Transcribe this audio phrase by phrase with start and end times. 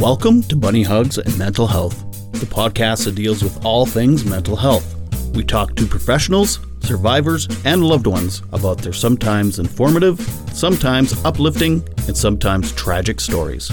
[0.00, 4.56] Welcome to Bunny Hugs and Mental Health, the podcast that deals with all things mental
[4.56, 4.96] health.
[5.34, 10.18] We talk to professionals, survivors, and loved ones about their sometimes informative,
[10.54, 13.70] sometimes uplifting, and sometimes tragic stories.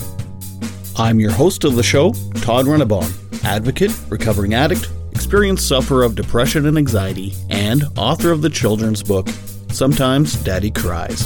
[0.98, 6.66] I'm your host of the show, Todd Rennebaum, advocate, recovering addict, experienced sufferer of depression
[6.66, 9.30] and anxiety, and author of the children's book,
[9.72, 11.26] Sometimes Daddy Cries.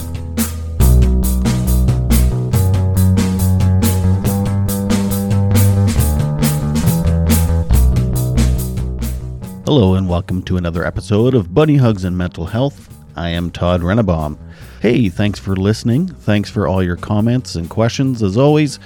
[9.74, 12.94] Hello, and welcome to another episode of Bunny Hugs and Mental Health.
[13.16, 14.38] I am Todd Rennebaum.
[14.82, 16.10] Hey, thanks for listening.
[16.10, 18.80] Thanks for all your comments and questions, as always.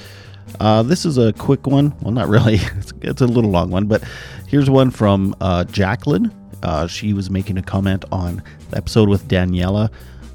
[0.59, 1.95] Uh, this is a quick one.
[2.01, 2.57] Well, not really.
[2.77, 4.03] It's, it's a little long one, but
[4.47, 6.31] here's one from uh, Jacqueline.
[6.61, 9.91] Uh, she was making a comment on the episode with Daniela,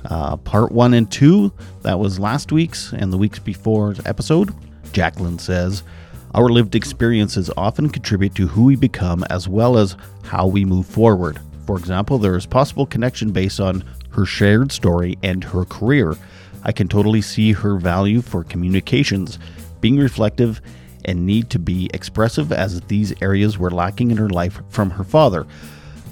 [0.07, 1.53] uh, part one and two.
[1.83, 4.53] That was last week's and the weeks before episode.
[4.93, 5.85] Jacqueline says,
[6.35, 10.87] our lived experiences often contribute to who we become as well as how we move
[10.87, 11.41] forward.
[11.67, 16.17] For example, there is possible connection based on her shared story and her career.
[16.63, 19.39] I can totally see her value for communications,
[19.81, 20.61] being reflective,
[21.05, 25.05] and need to be expressive as these areas were lacking in her life from her
[25.05, 25.47] father.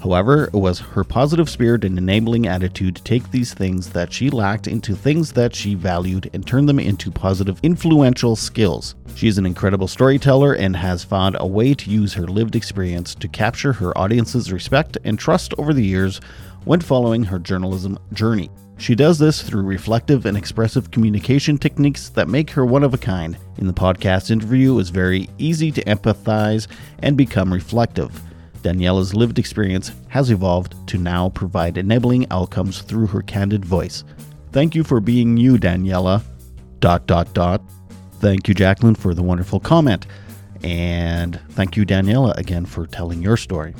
[0.01, 4.29] However, it was her positive spirit and enabling attitude to take these things that she
[4.29, 8.95] lacked into things that she valued and turn them into positive, influential skills.
[9.15, 13.13] She is an incredible storyteller and has found a way to use her lived experience
[13.15, 16.21] to capture her audience's respect and trust over the years
[16.63, 18.49] when following her journalism journey.
[18.77, 22.97] She does this through reflective and expressive communication techniques that make her one of a
[22.97, 23.37] kind.
[23.57, 26.67] In the podcast interview, it was very easy to empathize
[26.99, 28.21] and become reflective.
[28.61, 34.03] Daniela's lived experience has evolved to now provide enabling outcomes through her candid voice.
[34.51, 36.23] Thank you for being you, Daniela.
[36.79, 37.61] Dot dot dot.
[38.19, 40.05] Thank you, Jacqueline, for the wonderful comment.
[40.63, 43.75] And thank you, Daniela, again for telling your story.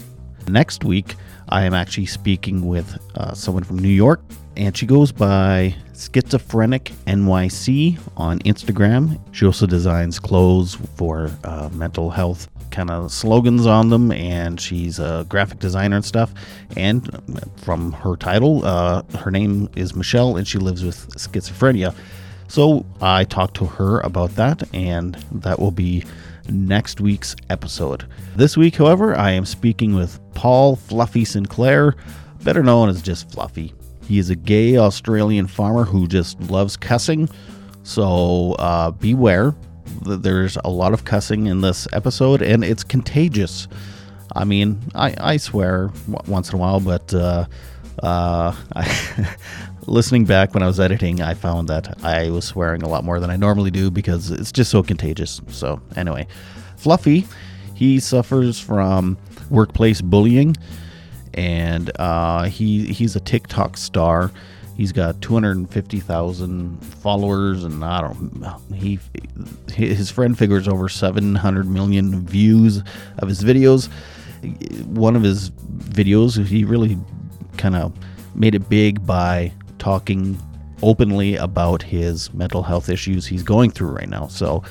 [0.52, 1.16] Next week,
[1.50, 4.20] I am actually speaking with uh, someone from New York,
[4.58, 9.20] and she goes by Schizophrenic NYC on Instagram.
[9.32, 14.98] She also designs clothes for uh, mental health kind of slogans on them, and she's
[14.98, 16.34] a graphic designer and stuff.
[16.76, 17.08] And
[17.58, 21.94] from her title, uh, her name is Michelle, and she lives with schizophrenia.
[22.48, 26.06] So I talked to her about that, and that will be
[26.50, 28.08] next week's episode.
[28.36, 31.96] This week, however, I am speaking with Paul Fluffy Sinclair,
[32.44, 33.74] better known as just Fluffy.
[34.06, 37.30] He is a gay Australian farmer who just loves cussing,
[37.84, 39.54] so uh, beware.
[40.06, 43.68] There's a lot of cussing in this episode, and it's contagious.
[44.36, 45.92] I mean, I, I swear
[46.28, 47.46] once in a while, but uh,
[48.02, 49.36] uh, I,
[49.90, 53.20] listening back when I was editing, I found that I was swearing a lot more
[53.20, 55.42] than I normally do because it's just so contagious.
[55.50, 56.28] So, anyway,
[56.78, 57.28] Fluffy,
[57.76, 59.18] he suffers from
[59.50, 60.56] workplace bullying,
[61.34, 64.32] and uh, he he's a TikTok star.
[64.78, 68.46] He's got 250,000 followers, and I don't.
[68.74, 69.00] He
[69.74, 72.82] his friend figures over 700 million views
[73.18, 73.90] of his videos.
[74.86, 76.98] One of his videos, he really
[77.58, 77.94] kind of
[78.36, 80.38] made it big by talking
[80.82, 84.28] openly about his mental health issues he's going through right now.
[84.28, 84.64] So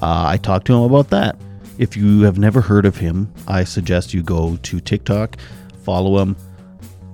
[0.00, 1.36] uh, I talked to him about that.
[1.78, 5.36] If you have never heard of him, I suggest you go to TikTok,
[5.82, 6.36] follow him,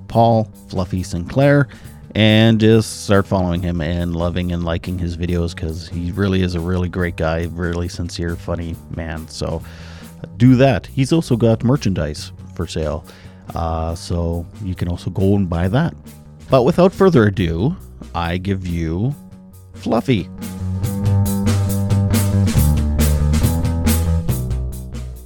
[0.09, 1.69] Paul Fluffy Sinclair,
[2.15, 6.55] and just start following him and loving and liking his videos because he really is
[6.55, 9.29] a really great guy, really sincere, funny man.
[9.29, 9.63] So
[10.37, 10.87] do that.
[10.87, 13.05] He's also got merchandise for sale.
[13.55, 15.95] Uh, so you can also go and buy that.
[16.49, 17.77] But without further ado,
[18.15, 19.15] I give you
[19.75, 20.29] Fluffy.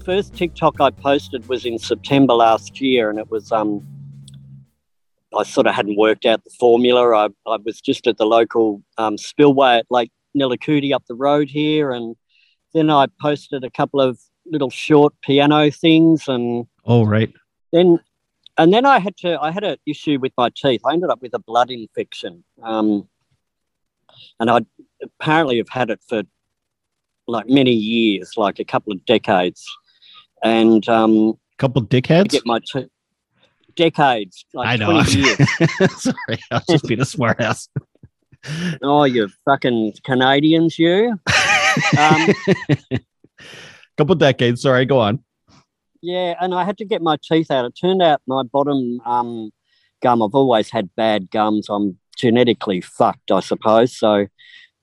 [0.05, 3.87] First TikTok I posted was in September last year, and it was um,
[5.37, 7.15] I sort of hadn't worked out the formula.
[7.15, 11.49] I, I was just at the local um, spillway at Lake Nillahcootie up the road
[11.51, 12.17] here, and
[12.73, 17.33] then I posted a couple of little short piano things, and oh right.
[17.73, 18.01] Then
[18.61, 20.83] and then I had to I had an issue with my teeth.
[20.85, 23.09] I ended up with a blood infection, um,
[24.39, 24.61] and I
[25.03, 26.25] apparently have had it for
[27.27, 29.65] like many years, like a couple of decades,
[30.45, 32.29] and um, couple dickheads.
[32.29, 32.91] Get my teeth
[33.77, 34.45] decades.
[34.53, 35.03] Like I know.
[35.05, 37.69] Sorry, I was just being a smartass.
[38.83, 41.19] oh, you fucking Canadians, you.
[41.99, 42.29] um,
[43.97, 44.61] couple decades.
[44.61, 45.25] Sorry, go on.
[46.03, 47.65] Yeah, and I had to get my teeth out.
[47.65, 49.51] It turned out my bottom um,
[50.01, 51.69] gum, I've always had bad gums.
[51.69, 53.97] I'm genetically fucked, I suppose.
[53.97, 54.27] So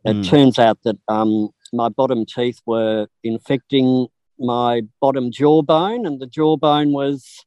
[0.06, 0.28] it mm.
[0.28, 4.08] turns out that um, my bottom teeth were infecting
[4.40, 7.46] my bottom jawbone, and the jawbone was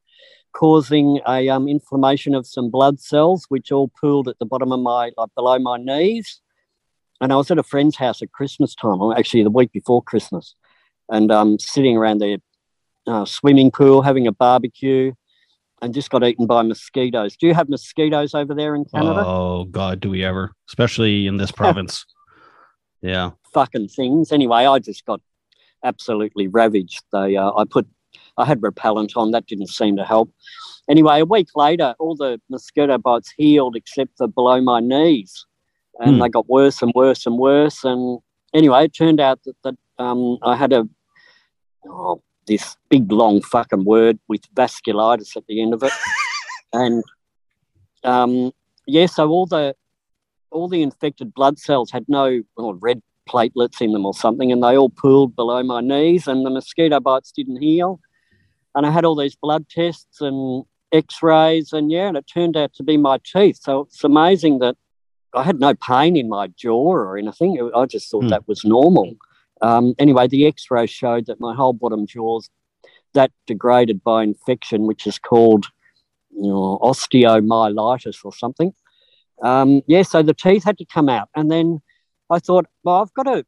[0.53, 4.81] causing a um, inflammation of some blood cells, which all pooled at the bottom of
[4.81, 6.41] my, like below my knees.
[7.21, 10.03] And I was at a friend's house at Christmas time, or actually the week before
[10.03, 10.55] Christmas,
[11.09, 12.39] and um, sitting around their
[13.07, 15.13] uh, swimming pool having a barbecue
[15.83, 17.37] and just got eaten by mosquitoes.
[17.37, 19.25] Do you have mosquitoes over there in Canada?
[19.27, 20.53] Oh God, do we ever?
[20.69, 22.05] Especially in this province.
[23.03, 23.31] yeah.
[23.55, 24.31] Fucking things.
[24.33, 25.21] Anyway, I just got
[25.85, 27.03] absolutely ravaged.
[27.13, 27.87] They, uh, I put,
[28.37, 29.31] I had repellent on.
[29.31, 30.31] That didn't seem to help.
[30.89, 35.47] Anyway, a week later, all the mosquito bites healed except for below my knees,
[35.99, 36.23] and Hmm.
[36.23, 37.83] they got worse and worse and worse.
[37.85, 38.19] And
[38.55, 40.87] anyway, it turned out that, that um, I had a
[41.89, 45.93] oh, this big long fucking word with vasculitis at the end of it,
[46.73, 47.03] and
[48.05, 48.53] um,
[48.87, 49.75] yeah, so all the
[50.51, 54.63] all the infected blood cells had no or red platelets in them or something, and
[54.63, 58.01] they all pooled below my knees, and the mosquito bites didn't heal.
[58.75, 62.73] And I had all these blood tests and X-rays, and yeah, and it turned out
[62.75, 63.59] to be my teeth.
[63.63, 64.77] So it's amazing that
[65.35, 67.71] I had no pain in my jaw or anything.
[67.75, 68.29] I just thought Hmm.
[68.31, 69.15] that was normal.
[69.63, 72.49] Um, anyway, the X-ray showed that my whole bottom jaw's
[73.13, 75.67] that degraded by infection, which is called
[76.31, 78.73] you know, osteomyelitis or something.
[79.43, 81.81] Um, yeah, so the teeth had to come out, and then
[82.29, 83.45] I thought, well, I've got to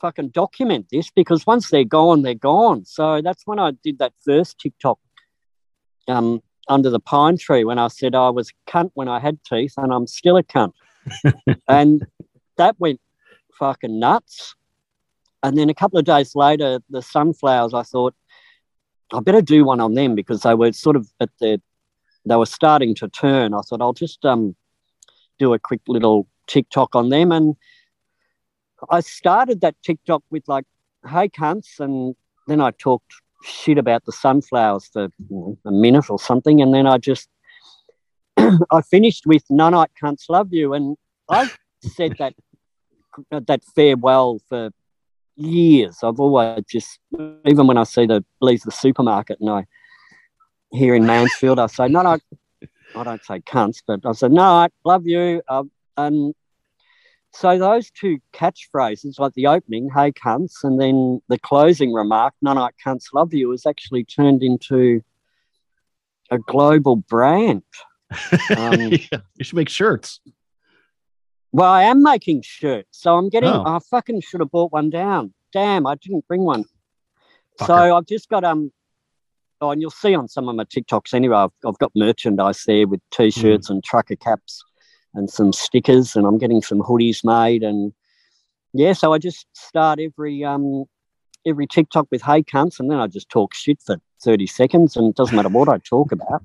[0.00, 2.84] fucking document this because once they're gone, they're gone.
[2.84, 4.98] So that's when I did that first TikTok
[6.08, 9.42] um, under the pine tree when I said I was a cunt when I had
[9.44, 10.72] teeth, and I'm still a cunt,
[11.68, 12.04] and
[12.56, 13.00] that went
[13.58, 14.54] fucking nuts.
[15.42, 18.14] And then a couple of days later, the sunflowers, I thought,
[19.12, 21.60] I better do one on them because they were sort of at the,
[22.24, 23.52] they were starting to turn.
[23.52, 24.54] I thought I'll just um,
[25.38, 27.32] do a quick little TikTok on them.
[27.32, 27.56] And
[28.88, 30.64] I started that TikTok with like,
[31.08, 31.80] hey, cunts.
[31.80, 32.14] And
[32.46, 33.12] then I talked
[33.44, 35.08] shit about the sunflowers for
[35.64, 36.62] a minute or something.
[36.62, 37.28] And then I just,
[38.36, 40.74] I finished with nonite cunts love you.
[40.74, 40.96] And
[41.28, 41.50] I
[41.80, 42.34] said that,
[43.46, 44.70] that farewell for
[45.44, 45.98] years.
[46.02, 46.98] I've always just,
[47.44, 49.66] even when I see the leave the supermarket and I
[50.70, 52.18] here in Mansfield, I say, no, no,
[52.94, 55.42] I don't say cunts, but I say, no, I love you.
[55.48, 56.34] Um, and
[57.32, 62.52] so those two catchphrases, like the opening, hey cunts, and then the closing remark, no,
[62.52, 65.02] I cunts love you, has actually turned into
[66.30, 67.62] a global brand.
[68.58, 70.20] Um, yeah, you should make shirts.
[71.52, 73.50] Well, I am making shirts, so I'm getting.
[73.50, 73.64] Oh.
[73.66, 75.34] I fucking should have bought one down.
[75.52, 76.64] Damn, I didn't bring one.
[77.60, 77.66] Fucker.
[77.66, 78.72] So I've just got um.
[79.60, 81.36] Oh, and you'll see on some of my TikToks anyway.
[81.36, 84.64] I've, I've got merchandise there with t-shirts and trucker caps
[85.14, 87.62] and some stickers, and I'm getting some hoodies made.
[87.62, 87.92] And
[88.72, 90.86] yeah, so I just start every um
[91.46, 95.10] every TikTok with "Hey cunts," and then I just talk shit for thirty seconds, and
[95.10, 96.42] it doesn't matter what I talk about.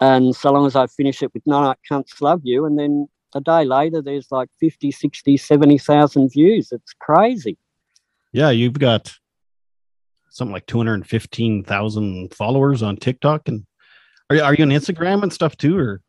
[0.00, 3.08] And so long as I finish it with "No, no, cunts love you," and then
[3.36, 7.56] a day later there's like 50 60 70,000 views it's crazy
[8.32, 9.12] Yeah, you've got
[10.30, 13.48] something like 215,000 followers on TikTok.
[13.48, 13.64] And
[14.28, 15.78] are, you- are you on Instagram and stuff too?
[15.78, 16.00] Or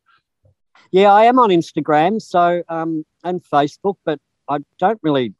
[0.90, 4.18] yeah i am on instagram so um and facebook but
[4.48, 5.34] i don't really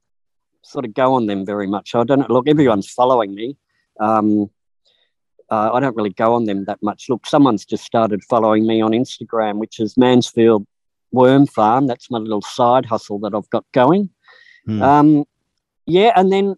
[0.63, 3.57] sort of go on them very much i don't look everyone's following me
[4.01, 4.51] um
[5.51, 8.83] uh, i don't really go on them that much look someone's just started following me
[8.83, 10.67] on instagram which is mansfield
[11.13, 14.11] worm farm that's my little side hustle that i've got going
[14.69, 14.83] Hmm.
[14.83, 15.25] Um,
[15.87, 16.55] yeah, and then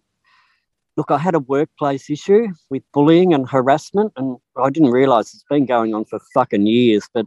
[0.97, 5.45] look, I had a workplace issue with bullying and harassment, and I didn't realize it's
[5.49, 7.07] been going on for fucking years.
[7.13, 7.25] But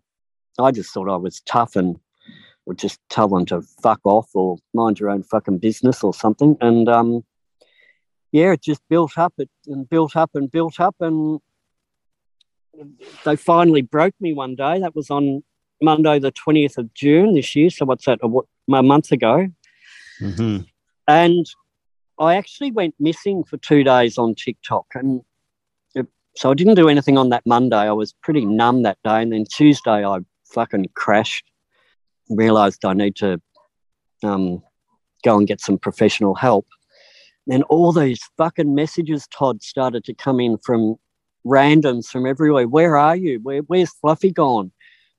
[0.60, 1.98] I just thought I was tough and
[2.66, 6.56] would just tell them to fuck off or mind your own fucking business or something.
[6.60, 7.24] And um,
[8.30, 11.40] yeah, it just built up it and built up and built up, and
[13.24, 14.80] they finally broke me one day.
[14.80, 15.42] That was on
[15.82, 17.70] Monday, the twentieth of June this year.
[17.70, 18.18] So what's that?
[18.22, 19.48] A, what, a month ago.
[20.20, 20.66] Mhm.
[21.08, 21.46] And
[22.18, 24.86] I actually went missing for two days on TikTok.
[24.94, 25.22] And
[25.94, 27.76] it, so I didn't do anything on that Monday.
[27.76, 29.20] I was pretty numb that day.
[29.22, 30.18] And then Tuesday, I
[30.52, 31.50] fucking crashed,
[32.30, 33.40] realized I need to
[34.22, 34.62] um,
[35.24, 36.66] go and get some professional help.
[37.46, 40.96] Then all these fucking messages, Todd, started to come in from
[41.44, 42.66] randoms from everywhere.
[42.66, 43.40] Where are you?
[43.42, 44.72] Where, where's Fluffy gone?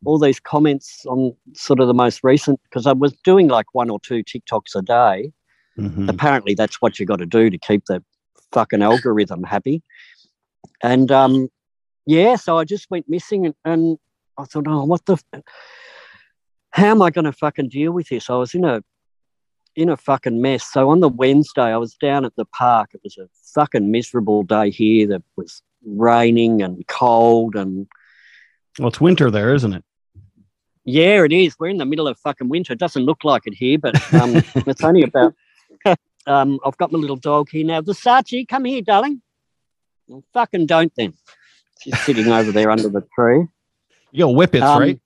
[0.04, 3.90] All these comments on sort of the most recent, because I was doing like one
[3.90, 5.32] or two TikToks a day
[5.78, 6.08] Mhm.
[6.10, 8.02] apparently that's what you got to do to keep the
[8.54, 9.84] fucking algorithm happy.
[10.82, 11.50] And um,
[12.06, 13.98] yeah, so I just went missing, and, and
[14.38, 15.42] I thought, oh, what the, f-
[16.72, 18.30] how am I going to fucking deal with this?
[18.30, 18.82] I was in a
[19.76, 20.64] in a fucking mess.
[20.72, 22.92] So on the Wednesday, I was down at the park.
[22.94, 25.06] It was a fucking miserable day here.
[25.08, 27.86] That was raining and cold and
[28.80, 29.84] Well, it's winter there, isn't it?
[30.84, 31.56] yeah, it is.
[31.60, 32.74] We're in the middle of fucking winter.
[32.74, 34.36] It doesn't look like it here, but um,
[34.68, 35.34] it's only about.
[36.28, 37.82] um, I've got my little dog here now.
[37.82, 39.22] Versace, come here, darling.
[40.08, 41.14] Well, fucking don't then.
[41.82, 43.46] She's sitting over there under the tree.
[44.12, 45.00] You got whippets, Um, right?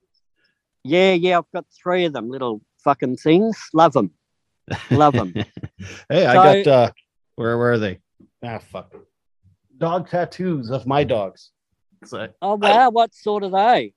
[0.83, 3.57] Yeah, yeah, I've got three of them, little fucking things.
[3.73, 4.11] Love them.
[4.91, 5.33] Love them.
[6.09, 6.33] Hey, I
[6.63, 6.91] got uh
[7.35, 7.99] where where are they?
[8.43, 8.93] Ah fuck.
[9.77, 11.51] Dog tattoos of my dogs.
[12.05, 12.89] So, oh, wow.
[12.89, 13.93] What sort are they?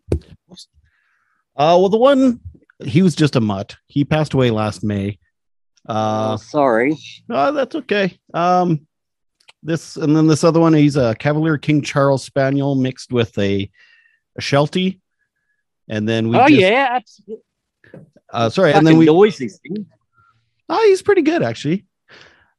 [1.54, 2.40] uh well the one
[2.84, 3.76] he was just a mutt.
[3.86, 5.18] He passed away last May.
[5.88, 6.96] oh, Uh sorry.
[7.30, 8.18] oh, that's okay.
[8.34, 8.86] Um
[9.62, 13.70] this and then this other one, he's a Cavalier King Charles Spaniel mixed with a,
[14.36, 15.00] a Sheltie.
[15.88, 16.88] And then we oh, just, yeah.
[16.92, 17.44] Absolutely.
[18.32, 19.86] uh sorry, Fucking and then we noisy thing.
[20.68, 21.84] Oh, he's pretty good actually.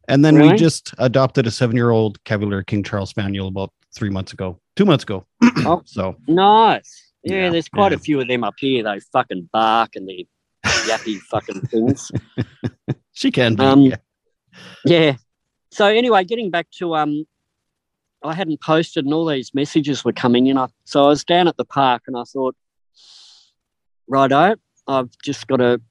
[0.08, 4.60] And then we just adopted a seven-year-old Cavalier King Charles Spaniel about three months ago,
[4.76, 5.26] two months ago.
[5.66, 5.82] Oh.
[5.86, 7.12] So Nice.
[7.24, 7.98] Yeah, Yeah, there's quite yeah.
[7.98, 8.84] a few of them up here.
[8.84, 10.28] They fucking bark and they
[10.66, 12.12] yappy fucking things.
[13.14, 13.64] she can be.
[13.64, 13.96] Um, yeah.
[14.86, 15.16] Yeah.
[15.72, 17.26] So anyway, getting back to um,
[18.24, 20.58] I hadn't posted and all these messages were coming in.
[20.58, 22.56] I, so I was down at the park and I thought,
[24.08, 24.56] righto,
[24.88, 25.82] I've just got to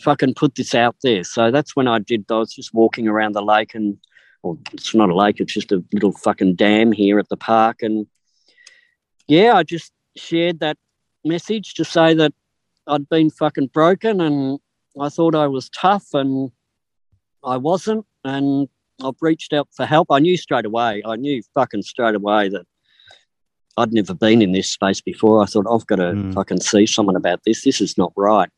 [0.00, 1.24] fucking put this out there.
[1.24, 2.24] So that's when I did.
[2.30, 3.98] I was just walking around the lake and,
[4.42, 5.40] well, it's not a lake.
[5.40, 7.82] It's just a little fucking dam here at the park.
[7.82, 8.06] And
[9.28, 10.76] yeah, I just shared that
[11.24, 12.32] message to say that
[12.86, 14.58] I'd been fucking broken and
[15.00, 16.50] I thought I was tough and
[17.44, 18.04] I wasn't.
[18.24, 18.68] And
[19.02, 20.08] I've reached out for help.
[20.10, 21.02] I knew straight away.
[21.04, 22.66] I knew fucking straight away that
[23.76, 25.42] I'd never been in this space before.
[25.42, 26.34] I thought I've got to Mm.
[26.34, 27.62] fucking see someone about this.
[27.64, 28.50] This is not right.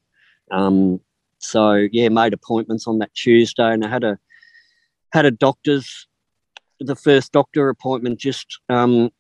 [0.51, 1.01] Um,
[1.39, 4.19] so yeah, made appointments on that Tuesday, and I had a
[5.15, 6.07] had a doctor's
[6.81, 9.11] the first doctor appointment just um,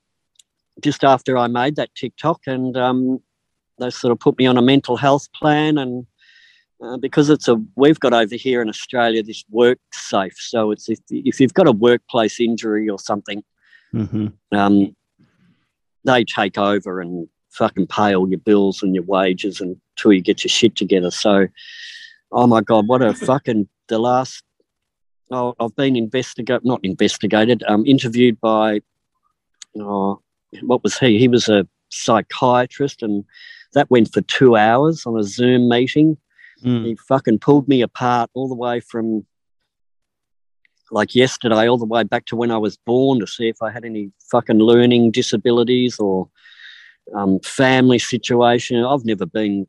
[0.83, 3.21] just after I made that TikTok, and um,
[3.79, 6.05] they sort of put me on a mental health plan, and
[6.83, 10.89] uh, because it's a we've got over here in Australia this work safe, so it's
[10.91, 13.43] if if you've got a workplace injury or something,
[13.95, 14.33] Mhm.
[14.53, 14.95] um,
[16.05, 20.43] they take over and fucking pay all your bills and your wages until you get
[20.43, 21.13] your shit together.
[21.13, 21.47] So,
[22.33, 24.43] oh my god, what a fucking the last.
[25.31, 28.81] I've been investigated, not investigated, um, interviewed by.
[29.78, 30.21] Oh,
[30.62, 31.19] what was he?
[31.19, 33.25] He was a psychiatrist, and
[33.73, 36.16] that went for two hours on a Zoom meeting
[36.64, 36.87] Mm.
[36.87, 39.26] he fucking pulled me apart all the way from
[40.90, 43.71] like yesterday all the way back to when I was born to see if I
[43.71, 46.31] had any fucking learning disabilities or
[47.14, 48.83] um, family situation.
[48.83, 49.66] I've never been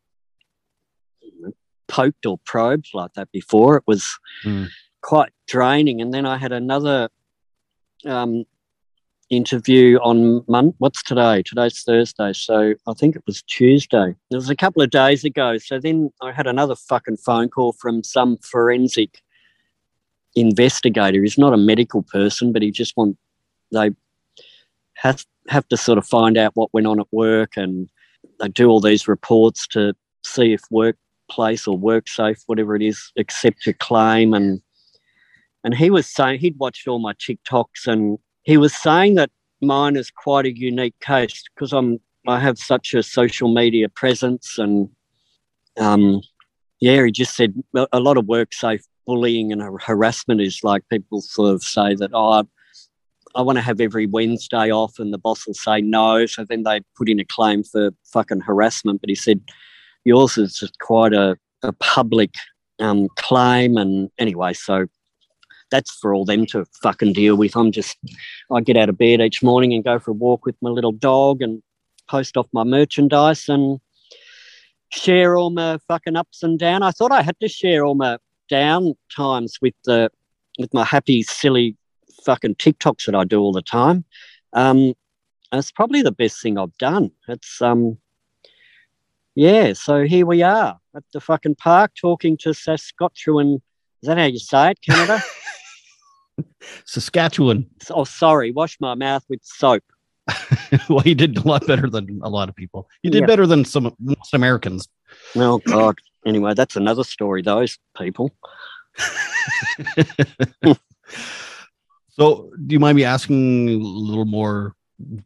[1.87, 3.77] poked or probed like that before.
[3.77, 4.05] It was
[4.43, 4.69] Mm.
[5.05, 6.01] Quite draining.
[6.01, 7.09] And then I had another
[8.05, 8.43] um,
[9.29, 11.43] interview on Mon- what's today?
[11.43, 14.15] Today's Thursday, so I think it was Tuesday.
[14.31, 15.59] It was a couple of days ago.
[15.59, 19.21] So then I had another fucking phone call from some forensic
[20.35, 21.21] investigator.
[21.21, 23.15] He's not a medical person, but he just want
[23.71, 23.91] they
[24.95, 27.89] have have to sort of find out what went on at work, and
[28.39, 29.93] they do all these reports to
[30.23, 34.63] see if workplace or work safe, whatever it is, accept your claim and.
[35.65, 39.31] And he was saying he'd watched all my TikToks and he was saying that
[39.61, 44.59] mine is quite a unique case because I'm I have such a social media presence
[44.59, 44.89] and
[45.77, 46.21] um,
[46.79, 47.55] yeah, he just said
[47.91, 52.11] a lot of work safe bullying and harassment is like people sort of say that
[52.13, 52.43] oh I,
[53.33, 56.61] I want to have every Wednesday off and the boss will say no, so then
[56.61, 59.01] they put in a claim for fucking harassment.
[59.01, 59.41] But he said
[60.03, 62.35] yours is just quite a, a public
[62.79, 64.85] um, claim and anyway, so
[65.71, 67.55] that's for all them to fucking deal with.
[67.55, 67.97] I'm just,
[68.51, 70.91] I get out of bed each morning and go for a walk with my little
[70.91, 71.61] dog and
[72.07, 73.79] post off my merchandise and
[74.89, 76.83] share all my fucking ups and down.
[76.83, 78.17] I thought I had to share all my
[78.49, 80.09] down times with the
[80.57, 81.75] with my happy, silly
[82.23, 84.05] fucking TikToks that I do all the time.
[84.53, 84.93] Um,
[85.51, 87.11] it's probably the best thing I've done.
[87.27, 87.97] It's um,
[89.35, 89.73] yeah.
[89.73, 93.61] So here we are at the fucking park talking to Saskatchewan.
[94.01, 95.21] Is that how you say it, Canada?
[96.85, 97.67] Saskatchewan.
[97.91, 98.51] oh, sorry.
[98.51, 99.83] Wash my mouth with soap.
[100.89, 102.87] well, you did a lot better than a lot of people.
[103.03, 103.27] You did Yeah.
[103.27, 104.87] better than some most Americans.
[105.35, 105.95] Oh God.
[106.25, 107.41] Anyway, that's another story.
[107.43, 108.35] Those people.
[112.09, 114.73] so, do you mind me asking a little more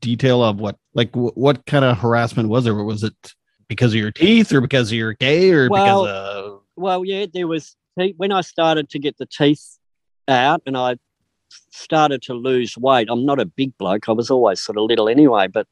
[0.02, 2.76] detail of what, like, wh- what kind of harassment was there?
[2.76, 3.14] Was it
[3.68, 7.48] because of your teeth, or because you're gay, or Well, because of Well, yeah, there
[7.48, 7.76] was
[8.18, 9.78] when I started to get the teeth
[10.30, 10.98] out and I
[11.72, 14.08] started to lose weight, I'm not a big bloke.
[14.08, 15.68] I was always sort of little anyway, but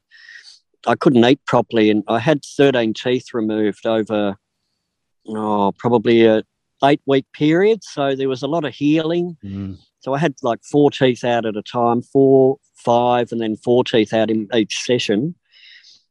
[0.86, 4.36] I couldn't eat properly, and I had 13 teeth removed over
[5.26, 6.42] oh probably a
[6.84, 7.82] eight week period.
[7.82, 9.36] So there was a lot of healing.
[9.44, 9.78] Mm.
[10.00, 13.84] So I had like four teeth out at a time, four, five, and then four
[13.84, 15.34] teeth out in each session.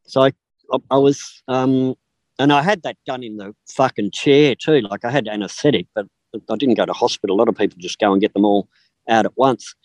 [0.06, 0.34] So I,
[0.72, 1.96] I, I was, um,
[2.38, 4.82] and I had that done in the fucking chair too.
[4.82, 6.06] Like I had anaesthetic, but
[6.50, 7.36] I didn't go to hospital.
[7.36, 8.68] A lot of people just go and get them all
[9.10, 9.76] out at once.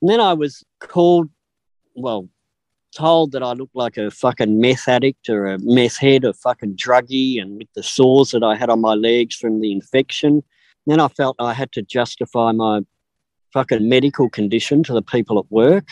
[0.00, 1.28] And then I was called,
[1.94, 2.28] well,
[2.94, 6.76] told that I looked like a fucking meth addict or a meth head, a fucking
[6.76, 10.42] druggie, and with the sores that I had on my legs from the infection.
[10.86, 12.82] Then I felt I had to justify my
[13.52, 15.86] fucking medical condition to the people at work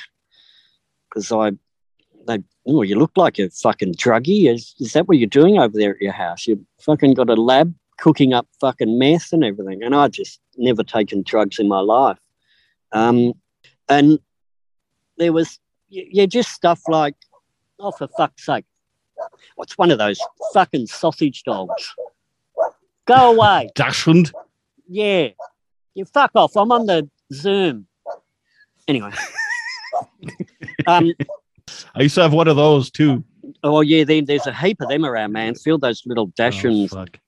[1.09, 1.53] because I,
[2.27, 4.53] they, oh, you look like a fucking druggie.
[4.53, 6.47] Is, is that what you're doing over there at your house?
[6.47, 9.81] You fucking got a lab cooking up fucking meth and everything.
[9.85, 12.19] And I just never taken drugs in my life.
[12.91, 13.33] Um,
[13.89, 14.19] and
[15.19, 17.15] there was yeah, just stuff like,
[17.79, 18.65] oh, for fuck's sake,
[19.55, 20.21] what's one of those
[20.53, 21.95] fucking sausage dogs?
[23.07, 23.71] Go away.
[23.77, 24.33] Dachshund?
[24.89, 25.29] Yeah.
[25.95, 26.57] You fuck off.
[26.57, 27.87] I'm on the Zoom.
[28.89, 29.13] Anyway.
[30.89, 31.13] um,
[31.95, 33.23] I used to have one of those too.
[33.63, 37.19] oh, yeah, then there's a heap of them around Mansfield, those little Oh, Dachshunds, fuck.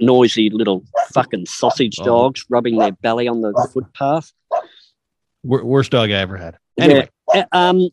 [0.00, 2.04] Noisy little fucking sausage Oh.
[2.04, 4.32] dogs rubbing their belly on the footpath.
[5.42, 6.56] Worst dog I ever had.
[6.78, 7.88] Anyway, Uh, um,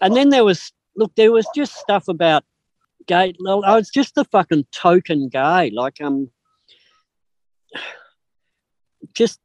[0.00, 2.44] and then there was look, there was just stuff about
[3.06, 3.34] gay.
[3.40, 6.30] well, I was just the fucking token gay, like um,
[9.14, 9.38] just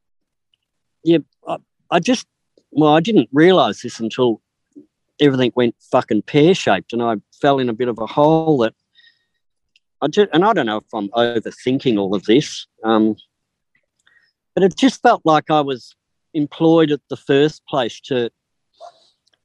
[1.04, 1.20] yeah.
[1.48, 1.58] I,
[1.92, 2.26] I just
[2.72, 4.42] well, I didn't realize this until
[5.20, 8.74] everything went fucking pear shaped, and I fell in a bit of a hole that
[10.04, 13.16] I just and I don't know if I'm overthinking all of this, um,
[14.54, 15.96] but it just felt like I was
[16.34, 18.30] employed at the first place to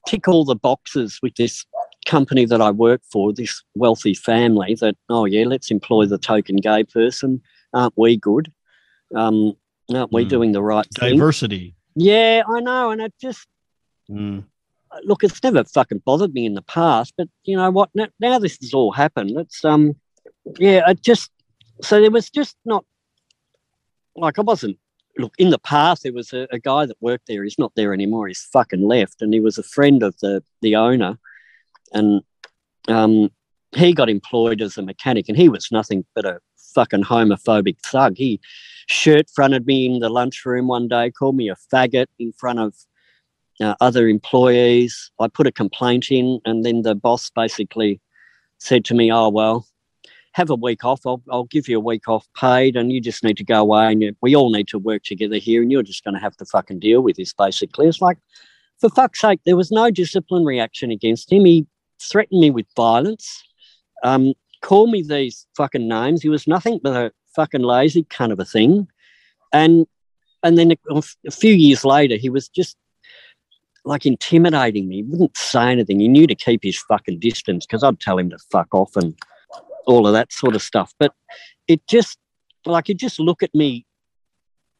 [0.09, 1.65] tick all the boxes with this
[2.07, 6.57] company that I work for, this wealthy family that, oh, yeah, let's employ the token
[6.57, 7.41] gay person.
[7.73, 8.51] Aren't we good?
[9.15, 9.55] Um,
[9.95, 10.29] aren't we Mm.
[10.29, 11.19] doing the right thing?
[11.19, 11.75] diversity.
[11.95, 12.91] Yeah, I know.
[12.91, 13.47] And it just,
[14.11, 14.45] Mm.
[15.05, 17.91] look, it's never fucking bothered me in the past, but you know what?
[17.95, 19.39] Now, now this has all happened.
[19.39, 19.95] It's, um,
[20.59, 21.31] yeah, it just,
[21.83, 22.85] so there was just not,
[24.17, 24.79] like, I wasn't,
[25.17, 27.45] look, in the past, there was a, a guy that worked there.
[27.45, 28.29] He's not there anymore.
[28.29, 29.23] He's fucking left.
[29.23, 31.19] And he was a friend of the, the owner.
[31.93, 32.23] And,
[32.89, 33.31] um,
[33.73, 36.41] he got employed as a mechanic and he was nothing but a
[36.75, 38.17] fucking homophobic thug.
[38.17, 38.41] He
[38.87, 42.75] shirt fronted me in the lunchroom one day, called me a faggot in front of
[43.61, 45.11] uh, other employees.
[45.21, 48.01] I put a complaint in, and then the boss basically
[48.59, 49.67] said to me, "Oh well,
[50.39, 51.05] have a week off.
[51.05, 53.93] I'll, I'll give you a week off paid, and you just need to go away.
[53.93, 56.37] And you, we all need to work together here, and you're just going to have
[56.37, 58.19] to fucking deal with this." Basically, it's like,
[58.79, 61.45] for fuck's sake, there was no disciplinary action against him.
[61.45, 61.67] He
[62.01, 63.45] threatened me with violence.
[64.05, 66.23] Um, called me these fucking names.
[66.23, 68.89] He was nothing but a fucking lazy kind of a thing.
[69.53, 69.87] And
[70.45, 72.77] and then a, a few years later, he was just
[73.85, 74.97] like intimidating me.
[74.97, 75.99] He wouldn't say anything.
[75.99, 79.17] He knew to keep his fucking distance because I'd tell him to fuck off and
[79.89, 80.93] all of that sort of stuff.
[80.99, 81.13] But
[81.67, 82.19] it just
[82.67, 83.87] like he'd just look at me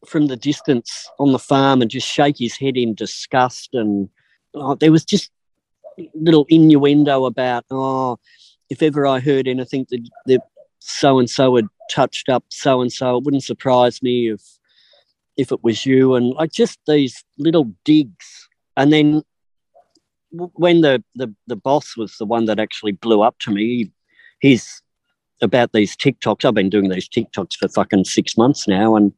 [0.05, 3.69] from the distance on the farm and just shake his head in disgust.
[3.73, 4.09] And
[4.53, 5.31] oh, there was just
[6.13, 8.17] little innuendo about, oh,
[8.69, 10.41] if ever I heard anything that, that
[10.79, 14.41] so and so had touched up so and so, it wouldn't surprise me if
[15.37, 16.15] if it was you.
[16.15, 18.49] And like just these little digs.
[18.75, 19.23] And then
[20.31, 23.91] when the, the, the boss was the one that actually blew up to me,
[24.41, 24.81] he's
[25.41, 26.45] about these TikToks.
[26.45, 28.95] I've been doing these TikToks for fucking six months now.
[28.95, 29.13] And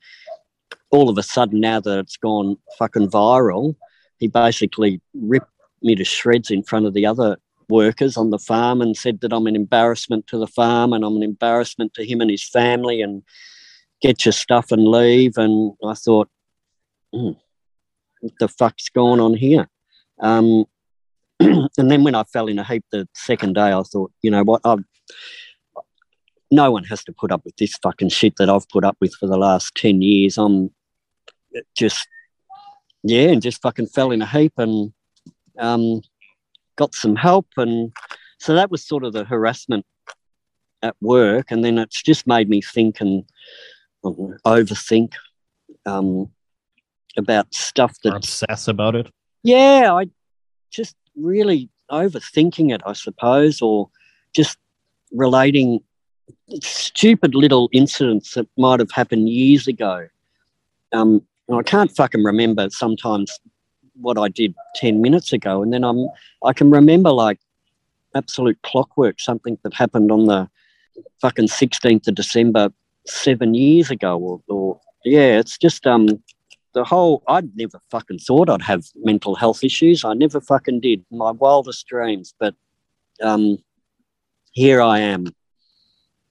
[0.91, 3.75] all of a sudden, now that it's gone fucking viral,
[4.17, 7.37] he basically ripped me to shreds in front of the other
[7.69, 11.15] workers on the farm and said that I'm an embarrassment to the farm and I'm
[11.15, 13.23] an embarrassment to him and his family and
[14.01, 15.37] get your stuff and leave.
[15.37, 16.29] And I thought,
[17.13, 17.31] "Hmm,
[18.19, 19.69] what the fuck's going on here?
[20.19, 20.65] Um,
[21.39, 24.43] and then when I fell in a heap the second day, I thought, you know
[24.43, 24.61] what?
[24.63, 24.83] I've,
[26.51, 29.13] no one has to put up with this fucking shit that I've put up with
[29.15, 30.37] for the last 10 years.
[30.37, 30.69] I'm
[31.75, 32.07] just,
[33.03, 34.91] yeah, and just fucking fell in a heap and
[35.57, 36.01] um,
[36.75, 37.47] got some help.
[37.55, 37.93] And
[38.39, 39.85] so that was sort of the harassment
[40.81, 41.51] at work.
[41.51, 43.23] And then it's just made me think and
[44.03, 45.13] um, overthink
[45.85, 46.29] um,
[47.17, 49.09] about stuff Or that obsess about it.
[49.43, 50.07] yeah, I
[50.69, 53.89] just really overthinking it, I suppose, or
[54.33, 54.57] just
[55.11, 55.81] relating
[56.61, 60.07] stupid little incidents that might have happened years ago
[60.93, 63.39] um, I can't fucking remember sometimes
[63.95, 65.61] what I did 10 minutes ago.
[65.61, 66.07] And then I'm,
[66.43, 67.39] I can remember like
[68.15, 70.49] absolute clockwork, something that happened on the
[71.19, 72.71] fucking 16th of December
[73.05, 76.21] seven years ago or, or yeah, it's just, um,
[76.73, 80.05] the whole, I'd never fucking thought I'd have mental health issues.
[80.05, 81.03] I never fucking did.
[81.11, 82.55] My wildest dreams, but,
[83.21, 83.57] um,
[84.53, 85.33] here I am.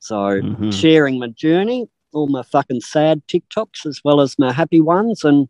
[0.01, 0.73] So Mhm.
[0.73, 5.23] sharing my journey, all my fucking sad TikToks as well as my happy ones.
[5.25, 5.49] And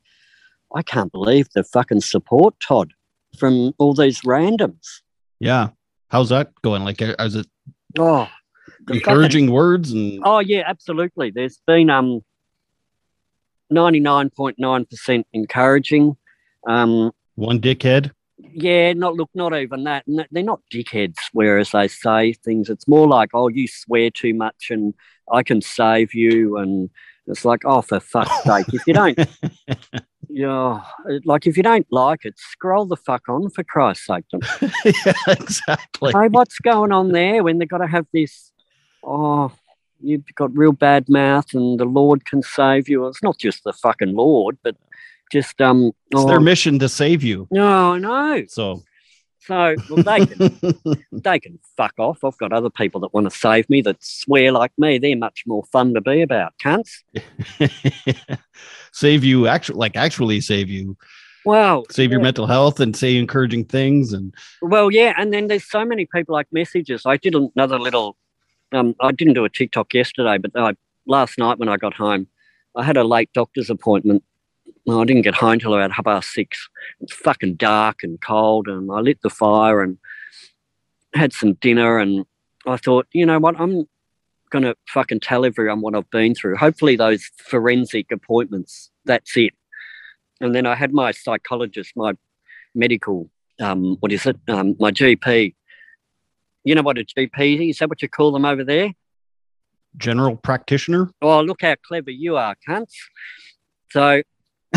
[0.74, 2.92] I can't believe the fucking support, Todd,
[3.38, 5.00] from all these randoms.
[5.38, 5.70] Yeah.
[6.08, 6.84] How's that going?
[6.84, 7.46] Like, uh, is it
[7.98, 8.28] Oh,
[8.80, 11.30] the fucking- encouraging words and oh yeah, absolutely.
[11.30, 12.22] There's been um
[13.72, 16.16] 99.9% encouraging.
[16.66, 18.10] Um, one dickhead?
[18.52, 20.04] Yeah, not look, not even that.
[20.06, 22.68] They're not dickheads, whereas they say things.
[22.68, 24.94] It's more like, oh, you swear too much and
[25.32, 26.56] I can save you.
[26.56, 26.90] And
[27.26, 29.18] it's like, oh, for fuck's sake, if you don't,
[30.28, 30.80] yeah,
[31.24, 34.24] like if you don't like it, scroll the fuck on for Christ's sake.
[34.84, 36.12] yeah, exactly.
[36.12, 38.52] hey, what's going on there when they've got to have this?
[39.02, 39.52] Oh,
[40.00, 43.06] you've got real bad mouth, and the Lord can save you.
[43.06, 44.76] It's not just the fucking Lord, but
[45.30, 45.92] just um.
[46.10, 47.46] It's oh, their mission to save you.
[47.50, 48.44] no, I know.
[48.48, 48.82] So
[49.40, 50.58] So well, they can
[51.12, 52.22] they can fuck off.
[52.24, 54.98] I've got other people that want to save me that swear like me.
[54.98, 57.02] They're much more fun to be about, cunts.
[58.92, 60.96] save you actually like actually save you.
[61.44, 65.64] Well, Save your mental health and say encouraging things and Well, yeah, and then there's
[65.64, 67.02] so many people like messages.
[67.06, 68.16] I did another little.
[68.72, 70.74] Um, I didn't do a TikTok yesterday, but I,
[71.06, 72.28] last night when I got home,
[72.76, 74.22] I had a late doctor's appointment.
[74.90, 76.68] Well, I didn't get home till about half past six.
[77.00, 79.98] It's fucking dark and cold, and I lit the fire and
[81.14, 81.98] had some dinner.
[81.98, 82.26] And
[82.66, 83.88] I thought, you know what, I'm
[84.50, 86.56] gonna fucking tell everyone what I've been through.
[86.56, 88.90] Hopefully, those forensic appointments.
[89.04, 89.54] That's it.
[90.40, 92.14] And then I had my psychologist, my
[92.74, 94.38] medical um, what is it?
[94.48, 95.54] Um, my GP.
[96.64, 97.76] You know what a GP is?
[97.76, 98.92] Is that what you call them over there?
[99.96, 101.10] general practitioner.
[101.22, 102.94] Oh, look how clever you are, cunts.
[103.90, 104.22] So,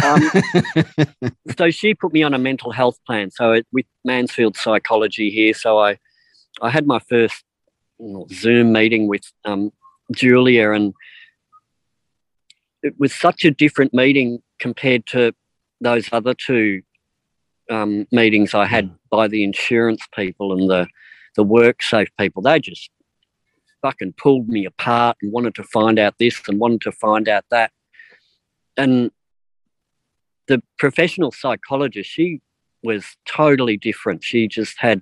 [0.04, 3.32] um, so she put me on a mental health plan.
[3.32, 5.98] So it, with Mansfield Psychology here, so I,
[6.62, 7.44] I had my first
[8.32, 9.72] Zoom meeting with um,
[10.12, 10.94] Julia, and
[12.82, 15.34] it was such a different meeting compared to
[15.82, 16.82] those other two
[17.70, 20.88] um, meetings I had by the insurance people and the
[21.36, 22.44] the work safe people.
[22.44, 22.92] They just
[23.82, 27.46] fucking pulled me apart and wanted to find out this and wanted to find out
[27.50, 27.72] that.
[28.78, 29.12] And
[30.48, 32.42] the professional psychologist, she
[32.84, 34.24] was totally different.
[34.24, 35.02] She just had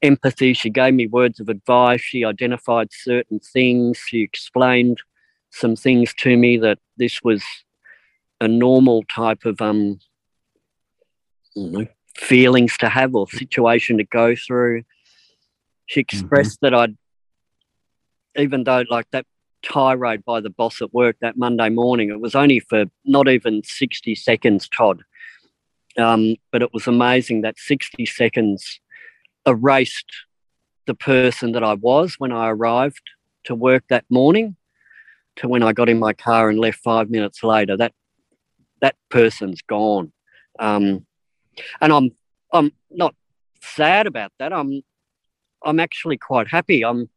[0.00, 0.52] empathy.
[0.54, 2.00] She gave me words of advice.
[2.00, 3.98] She identified certain things.
[3.98, 4.98] She explained
[5.50, 7.44] some things to me that this was
[8.40, 10.00] a normal type of um,
[11.54, 14.82] know, feelings to have or situation to go through.
[15.86, 16.96] She expressed that I'd,
[18.36, 19.26] even though like that
[19.62, 23.62] tirade by the boss at work that Monday morning, it was only for not even
[23.64, 25.02] 60 seconds, Todd.
[25.98, 28.80] Um, but it was amazing that 60 seconds
[29.46, 30.10] erased
[30.86, 33.02] the person that I was when I arrived
[33.44, 34.56] to work that morning
[35.36, 37.76] to when I got in my car and left five minutes later.
[37.76, 37.92] That
[38.80, 40.12] that person's gone.
[40.58, 41.06] Um,
[41.80, 42.10] and I'm
[42.52, 43.14] I'm not
[43.60, 44.52] sad about that.
[44.52, 44.82] I'm
[45.64, 46.84] I'm actually quite happy.
[46.84, 47.08] I'm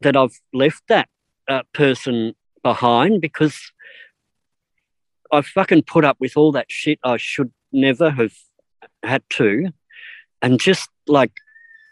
[0.00, 1.08] that I've left that
[1.48, 3.72] uh, person behind because
[5.32, 8.32] I fucking put up with all that shit I should never have
[9.02, 9.70] had to,
[10.42, 11.32] and just like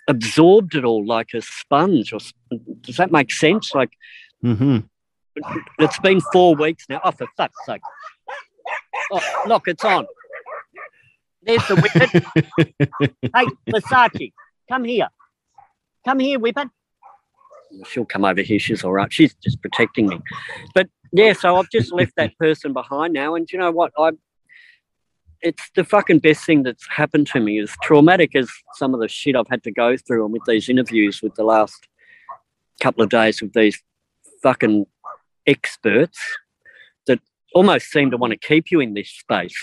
[0.09, 2.13] absorbed it all like a sponge.
[2.13, 2.19] Or
[2.81, 3.75] does that make sense?
[3.75, 3.93] Like
[4.43, 4.79] hmm
[5.79, 7.01] it's been four weeks now.
[7.05, 7.81] Oh, for fuck's sake!
[9.13, 10.07] Oh, look, it's on.
[11.43, 12.11] There's the whippet.
[13.37, 14.33] hey, Versace,
[14.69, 15.09] come here.
[16.05, 16.71] Come here, whippet.
[17.87, 18.59] She'll come over here.
[18.59, 19.13] She's all right.
[19.13, 20.21] She's just protecting me.
[20.75, 23.35] But yeah, so I've just left that person behind now.
[23.35, 23.93] And you know what?
[23.99, 24.13] I
[25.41, 27.59] it's the fucking best thing that's happened to me.
[27.61, 30.69] As traumatic as some of the shit I've had to go through and with these
[30.69, 31.87] interviews with the last
[32.81, 33.81] couple of days with these
[34.43, 34.87] fucking
[35.47, 36.19] experts
[37.07, 37.21] that
[37.55, 39.57] almost seem to want to keep you in this space.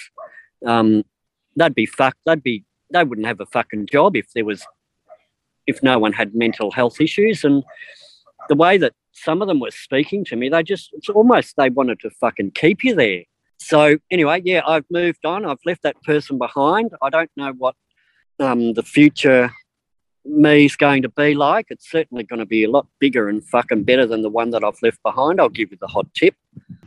[0.66, 1.04] Um,
[1.56, 2.20] they'd be fucked.
[2.26, 4.66] They'd be they wouldn't have a fucking job if there was
[5.68, 7.44] if no one had mental health issues.
[7.44, 7.64] And
[8.50, 11.70] the way that some of them were speaking to me, they just it's almost they
[11.70, 13.24] wanted to fucking keep you there.
[13.58, 15.46] So anyway, yeah, I've moved on.
[15.46, 16.92] I've left that person behind.
[17.02, 17.76] I don't know what
[18.40, 19.52] um, the future
[20.26, 21.68] me is going to be like.
[21.70, 24.64] It's certainly going to be a lot bigger and fucking better than the one that
[24.64, 25.40] I've left behind.
[25.40, 26.36] I'll give you the hot tip.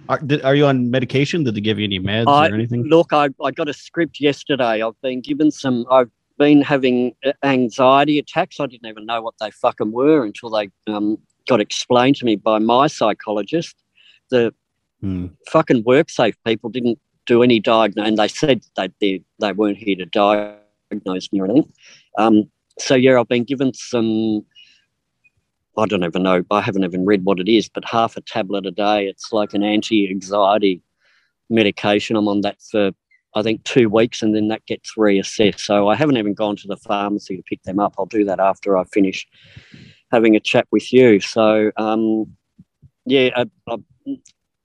[0.09, 1.45] Are, did, are you on medication?
[1.45, 2.85] Did they give you any meds I, or anything?
[2.85, 4.83] Look, I, I got a script yesterday.
[4.83, 5.85] I've been given some.
[5.91, 8.61] I've been having uh, anxiety attacks.
[8.61, 12.37] I didn't even know what they fucking were until they um, got explained to me
[12.37, 13.77] by my psychologist.
[14.31, 14.55] The
[15.01, 15.27] Hmm.
[15.51, 19.95] fucking WorkSafe people didn't do any diagnosis, and they said they, they they weren't here
[19.95, 21.73] to diagnose me or anything.
[22.19, 24.45] Um, so yeah, I've been given some.
[25.77, 26.43] I don't even know.
[26.51, 29.07] I haven't even read what it is, but half a tablet a day.
[29.07, 30.83] It's like an anti-anxiety
[31.49, 32.17] medication.
[32.17, 32.91] I'm on that for
[33.39, 35.61] I think two weeks, and then that gets reassessed.
[35.61, 37.95] So I haven't even gone to the pharmacy to pick them up.
[37.99, 39.27] I'll do that after I finish
[40.11, 41.21] having a chat with you.
[41.21, 42.27] So um,
[43.07, 43.77] yeah, I, I,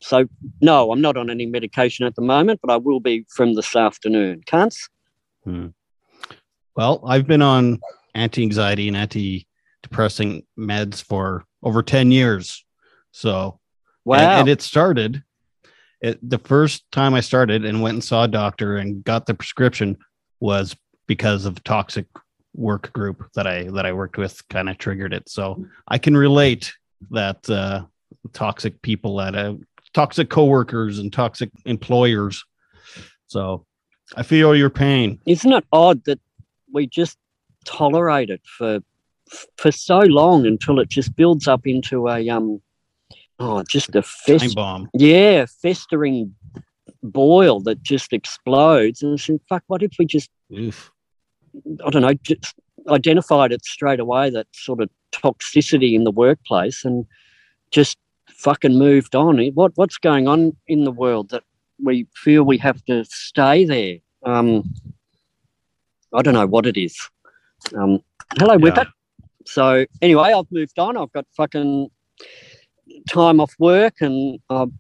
[0.02, 0.28] so
[0.62, 3.76] no, I'm not on any medication at the moment, but I will be from this
[3.76, 4.42] afternoon.
[4.46, 4.76] Can't?
[6.76, 7.80] Well, I've been on
[8.16, 12.66] anti-anxiety and anti-depressing meds for over 10 years.
[13.12, 13.60] So,
[14.06, 14.18] Wow.
[14.18, 15.24] and, and it started
[16.04, 19.34] it, the first time I started and went and saw a doctor and got the
[19.34, 19.98] prescription
[20.42, 20.76] was
[21.08, 22.06] because of toxic
[22.54, 25.30] work group that I that I worked with kind of triggered it.
[25.30, 26.74] So I can relate
[27.12, 27.86] that uh,
[28.34, 29.58] toxic people at a
[29.94, 32.44] toxic coworkers and toxic employers.
[33.28, 33.66] So
[34.16, 35.22] I feel your pain.
[35.26, 36.20] Isn't it odd that
[36.74, 37.18] we just
[37.66, 38.82] tolerate it for
[39.58, 42.62] for so long until it just builds up into a um
[43.40, 44.90] oh just a Time fest bomb.
[44.94, 46.34] yeah festering
[47.02, 50.92] boil that just explodes and it's fuck what if we just Oof.
[51.86, 52.56] I don't know just
[52.90, 57.06] identified it straight away that sort of toxicity in the workplace and
[57.72, 57.98] just
[58.30, 61.44] fucking moved on what what's going on in the world that
[61.84, 64.64] we feel we have to stay there um
[66.14, 66.96] I don't know what it is
[67.76, 68.00] um
[68.40, 68.60] hello Yeah.
[68.60, 68.88] whippet
[69.46, 71.90] so anyway I've moved on I've got fucking
[73.08, 74.72] time off work and I've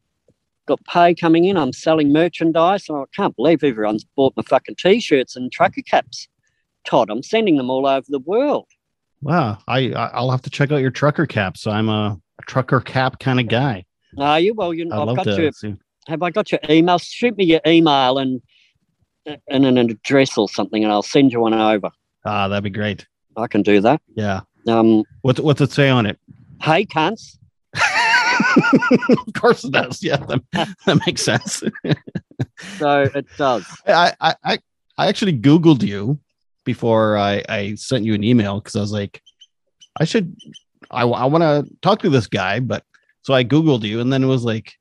[0.65, 1.57] got pay coming in.
[1.57, 2.87] I'm selling merchandise.
[2.89, 6.27] and I can't believe everyone's bought my fucking t-shirts and trucker caps.
[6.85, 8.67] Todd, I'm sending them all over the world.
[9.21, 9.57] Wow.
[9.67, 11.57] I I'll have to check out your trucker cap.
[11.57, 13.85] So I'm a, trucker cap kind of guy.
[14.17, 14.53] Are you?
[14.53, 15.51] Well, you I'd I've got to your.
[15.53, 15.75] see.
[16.07, 16.97] Have I got your email?
[16.97, 18.41] Shoot me your email and
[19.47, 21.89] and an address or something, and I'll send you one over.
[22.25, 23.07] Ah, that'd be great.
[23.37, 24.01] I can do that.
[24.15, 24.41] Yeah.
[24.67, 26.19] Um, What's what's it say on it?
[26.61, 27.37] hey, cunts.
[29.27, 30.03] Of course it does.
[30.03, 31.63] Yeah, that, that makes sense.
[32.77, 33.65] So it does.
[33.87, 34.59] I, I I
[34.97, 36.19] I actually Googled you
[36.65, 39.21] before I I sent you an email because I was like,
[39.99, 40.35] I should
[40.91, 42.83] I, I want to talk to this guy, but
[43.21, 44.73] so I Googled you and then it was like,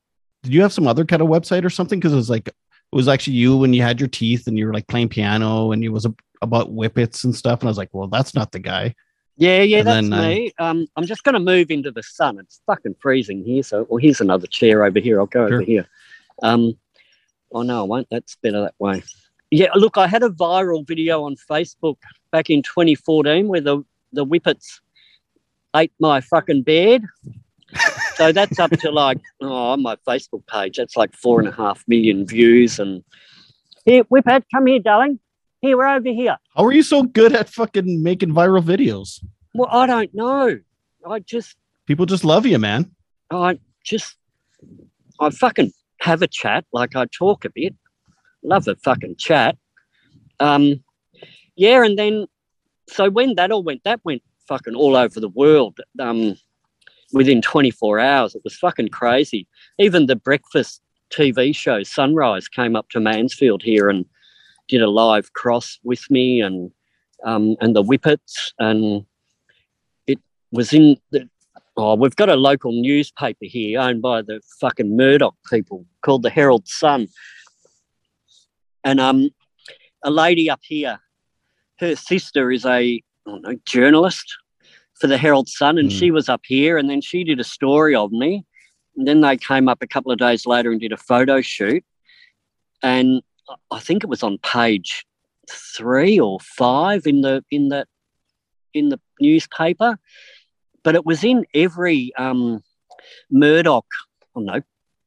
[0.43, 1.99] did you have some other kind of website or something?
[1.99, 2.55] Because it was like it
[2.97, 5.83] was actually you when you had your teeth and you were like playing piano and
[5.83, 7.61] it was a, about whippets and stuff.
[7.61, 8.95] And I was like, well, that's not the guy.
[9.37, 10.53] Yeah, yeah, And that's then, uh, me.
[10.59, 12.39] Um, I'm just going to move into the sun.
[12.39, 13.63] It's fucking freezing here.
[13.63, 15.21] So, well, here's another chair over here.
[15.21, 15.57] I'll go Sure.
[15.57, 15.89] over here.
[16.43, 16.79] Um,
[17.53, 18.09] oh no, I won't.
[18.11, 19.03] That's better that way.
[19.51, 21.97] Yeah, look, I had a viral video on Facebook
[22.31, 24.81] back in 2014 where the the whippets
[25.75, 27.03] ate my fucking bed.
[28.17, 30.77] so that's up to like oh, on my Facebook page.
[30.77, 32.79] That's like four and a half million views.
[32.79, 33.03] And
[33.85, 35.19] here, whippet, come here, darling.
[35.63, 36.37] Here, we're over here.
[36.57, 39.25] How are you so good at fucking making viral videos?
[39.55, 40.59] Well, I don't know.
[41.09, 42.91] I just People just love you, man.
[43.31, 44.17] I just,
[45.21, 47.75] I fucking have a chat, like I talk a bit,
[48.43, 49.57] love a fucking chat.
[50.41, 50.83] Um,
[51.55, 52.27] yeah, and then,
[52.89, 55.79] so when that all went, that went fucking all over the world.
[56.01, 56.37] Um,
[57.13, 59.47] within 24 hours, it was fucking crazy.
[59.79, 64.07] Even the breakfast TV show Sunrise came up to Mansfield here and
[64.69, 66.71] did a live cross with me, and
[67.25, 69.05] um, and the Whippets, and
[70.07, 70.19] it
[70.51, 71.29] was in the
[71.75, 76.29] Oh, we've got a local newspaper here owned by the fucking Murdoch people called the
[76.29, 77.09] Herald Sun.
[78.85, 79.31] And um,
[80.05, 81.01] a lady up here,
[81.79, 84.37] her sister is a I don't know, journalist
[85.01, 85.99] for the Herald Sun, and Mm.
[85.99, 88.45] she was up here, and then she did a story of me.
[88.97, 91.83] And then they came up a couple of days later and did a photo shoot.
[92.83, 93.23] And
[93.71, 95.05] I think it was on page
[95.51, 97.87] three or five in the in the
[98.75, 99.99] in the newspaper
[100.83, 102.63] but it was in every um,
[103.31, 103.87] Murdoch,
[104.23, 104.61] I don't know,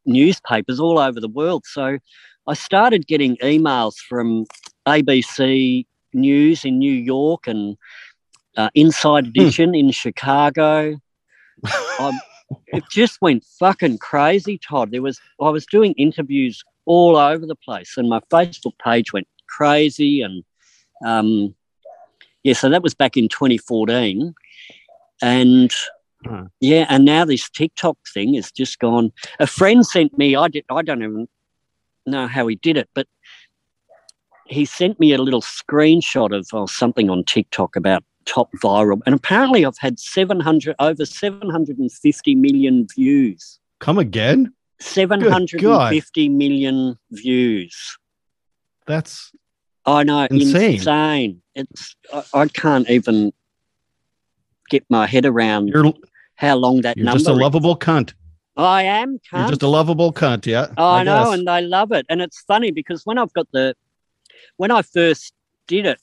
[0.05, 1.63] newspapers all over the world.
[1.65, 1.97] So
[2.47, 4.45] I started getting emails from
[4.87, 7.77] ABC News in New York and
[8.55, 10.97] uh, Inside Edition in Chicago.
[11.97, 12.19] Um,
[12.67, 14.91] it just went fucking crazy, Todd.
[14.91, 19.27] There was I was doing interviews all over the place, and my Facebook page went
[19.47, 20.21] crazy.
[20.21, 20.43] And
[21.05, 21.55] um,
[22.43, 24.33] yeah, so that was back in 2014
[25.21, 25.73] and
[26.27, 26.45] Huh.
[26.59, 29.11] Yeah, and now this TikTok thing has just gone.
[29.39, 30.35] A friend sent me.
[30.35, 30.65] I did.
[30.69, 31.27] I don't even
[32.05, 33.07] know how he did it, but
[34.47, 39.13] he sent me a little screenshot of oh, something on TikTok about top viral, and
[39.13, 43.59] apparently I've had seven hundred over seven hundred and fifty million views.
[43.79, 44.51] Come again?
[44.85, 47.97] Seven hundred and fifty million views.
[48.85, 49.31] That's
[49.85, 50.75] I know, Insane.
[50.75, 51.41] insane.
[51.55, 53.33] It's I, I can't even
[54.69, 55.93] get my head around you're
[56.35, 57.19] how long that you're number.
[57.19, 57.39] just a is.
[57.39, 58.13] lovable cunt.
[58.57, 59.19] I am.
[59.33, 59.49] You're Cunt.
[59.49, 60.67] just a lovable cunt, yeah.
[60.77, 62.05] I, know, and they love it.
[62.09, 63.75] And it's funny because when I've got the,
[64.57, 65.33] when I first
[65.67, 65.99] did it,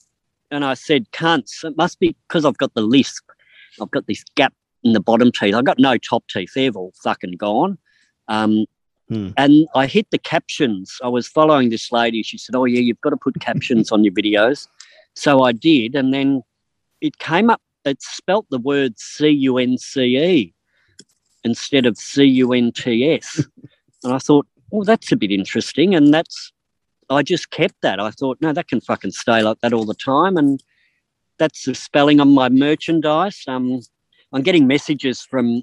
[0.50, 3.24] and I said cunts, it must be because I've got the lisp.
[3.80, 5.54] I've got this gap in the bottom teeth.
[5.54, 6.50] I've got no top teeth.
[6.54, 7.78] They've all fucking gone.
[8.32, 8.66] Um,
[9.12, 9.30] Hmm.
[9.36, 10.98] And I hit the captions.
[11.02, 12.22] I was following this lady.
[12.22, 14.68] She said, "Oh yeah, you've got to put captions on your videos."
[15.14, 16.42] So I did, and then
[17.02, 17.60] it came up.
[17.84, 20.54] It spelt the word C U N C E
[21.44, 23.44] instead of C U N T S.
[24.04, 25.94] And I thought, well, that's a bit interesting.
[25.94, 26.52] And that's,
[27.08, 28.00] I just kept that.
[28.00, 30.36] I thought, no, that can fucking stay like that all the time.
[30.36, 30.60] And
[31.38, 33.44] that's the spelling on my merchandise.
[33.46, 33.80] Um,
[34.32, 35.62] I'm getting messages from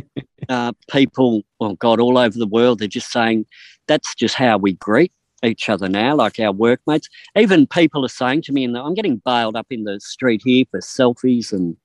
[0.48, 2.78] uh, people, oh God, all over the world.
[2.78, 3.46] They're just saying
[3.86, 7.08] that's just how we greet each other now, like our workmates.
[7.36, 10.64] Even people are saying to me, and I'm getting bailed up in the street here
[10.70, 11.76] for selfies and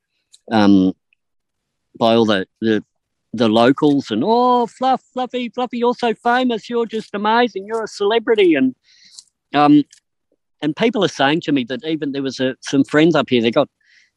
[0.51, 0.93] um,
[1.97, 2.83] by all the, the
[3.33, 7.87] the locals and oh fluff fluffy fluffy you're so famous you're just amazing you're a
[7.87, 8.73] celebrity and
[9.53, 9.83] um
[10.61, 13.41] and people are saying to me that even there was a, some friends up here
[13.41, 13.67] they got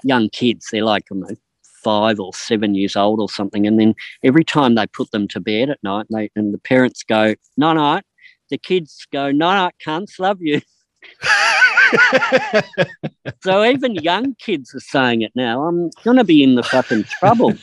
[0.04, 1.36] young kids they're like I don't know,
[1.82, 5.40] five or seven years old or something and then every time they put them to
[5.40, 8.00] bed at night they and the parents go no no
[8.50, 10.60] the kids go no no cunts love you
[13.42, 17.54] so even young kids are saying it now i'm gonna be in the fucking trouble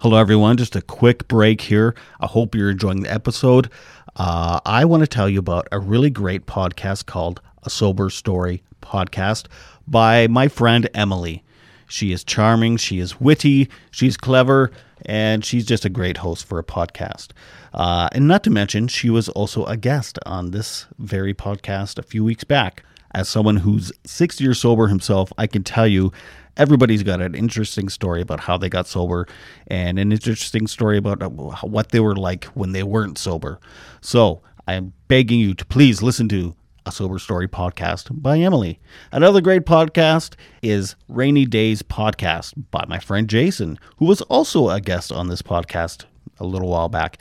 [0.00, 0.56] Hello, everyone.
[0.56, 1.92] Just a quick break here.
[2.20, 3.68] I hope you're enjoying the episode.
[4.14, 8.62] Uh, I want to tell you about a really great podcast called A Sober Story
[8.80, 9.46] Podcast
[9.88, 11.42] by my friend Emily.
[11.88, 14.70] She is charming, she is witty, she's clever,
[15.06, 17.28] and she's just a great host for a podcast.
[17.72, 22.02] Uh, and not to mention, she was also a guest on this very podcast a
[22.02, 22.84] few weeks back.
[23.14, 26.12] As someone who's six years sober himself, I can tell you
[26.58, 29.26] everybody's got an interesting story about how they got sober
[29.68, 33.60] and an interesting story about uh, what they were like when they weren't sober.
[34.02, 36.54] So I am begging you to please listen to
[36.88, 38.80] a Sober Story podcast by Emily.
[39.12, 44.80] Another great podcast is Rainy Days Podcast by my friend Jason, who was also a
[44.80, 46.06] guest on this podcast
[46.40, 47.18] a little while back.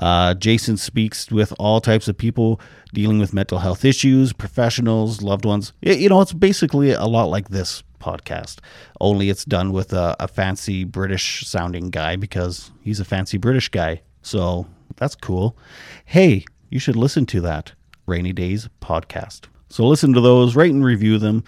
[0.00, 2.60] Uh, Jason speaks with all types of people
[2.92, 5.72] dealing with mental health issues, professionals, loved ones.
[5.84, 8.58] Y- You know, it's basically a lot like this podcast,
[9.00, 13.68] only it's done with a, a fancy British sounding guy because he's a fancy British
[13.68, 14.02] guy.
[14.22, 14.66] So
[14.96, 15.56] that's cool.
[16.04, 17.72] Hey, you should listen to that
[18.06, 19.42] Rainy Days podcast.
[19.68, 21.44] So listen to those, rate and review them,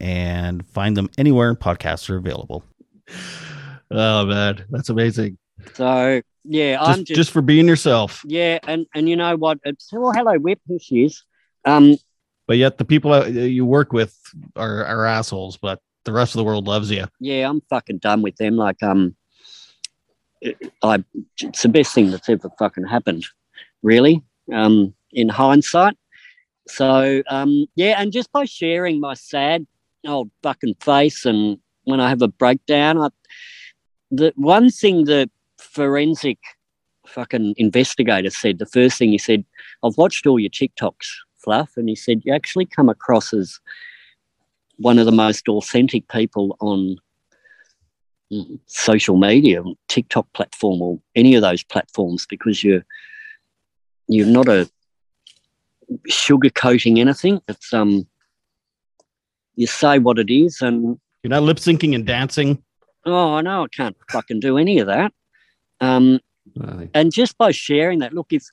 [0.00, 2.64] and find them anywhere podcasts are available.
[3.90, 5.38] Oh man, that's amazing.
[5.74, 8.22] so yeah Just, i'm just, for being yourself.
[8.24, 9.58] Yeah, and and you know what?
[9.64, 10.60] It's well, hello, Whip.
[10.68, 11.24] Here she is.
[11.64, 11.96] Um,
[12.46, 14.16] But yet the people that you work with
[14.54, 17.06] are, are assholes, but the rest of the world loves you.
[17.20, 18.56] yeah, I'm fucking done with them.
[18.56, 19.16] Like, um,
[20.82, 21.02] I
[21.40, 23.24] it's the best thing that's ever fucking happened,
[23.82, 24.22] really.
[24.52, 25.96] Um, in hindsight.
[26.68, 29.66] So um, yeah, and just by sharing my sad
[30.06, 33.08] old fucking face, and when I have a breakdown, I,
[34.10, 36.38] the one thing the forensic
[37.06, 39.44] fucking investigator said, the first thing he said,
[39.82, 43.58] I've watched all your TikToks, Fluff, and he said, You actually come across as
[44.76, 46.96] one of the most authentic people on
[48.66, 52.84] social media, TikTok platform, or any of those platforms, because you're
[54.08, 54.70] you're not a
[56.08, 57.40] sugarcoating anything.
[57.48, 58.06] It's um
[59.54, 62.62] you say what it is and You're not lip syncing and dancing.
[63.04, 65.12] oh I know I can't fucking do any of that.
[65.80, 66.20] Um
[66.94, 68.44] and just by sharing that, look, if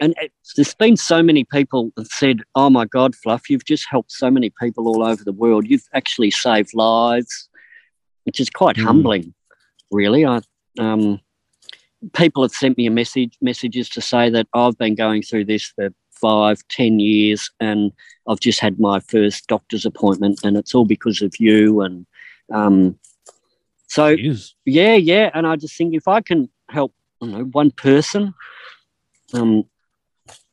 [0.00, 0.14] and
[0.56, 4.30] there's been so many people that said, "Oh my God, Fluff, you've just helped so
[4.32, 5.66] many people all over the world.
[5.68, 7.48] You've actually saved lives,"
[8.24, 8.84] which is quite Mm.
[8.84, 9.34] humbling,
[9.92, 10.26] really.
[10.26, 10.40] I
[10.78, 11.20] um,
[12.14, 15.64] people have sent me a message messages to say that I've been going through this
[15.66, 15.90] for
[16.22, 17.92] five, ten years, and
[18.28, 21.82] I've just had my first doctor's appointment, and it's all because of you.
[21.82, 22.06] And
[22.50, 22.98] um,
[23.88, 24.16] so
[24.64, 25.30] yeah, yeah.
[25.34, 28.32] And I just think if I can help, I know, one person
[29.34, 29.64] um,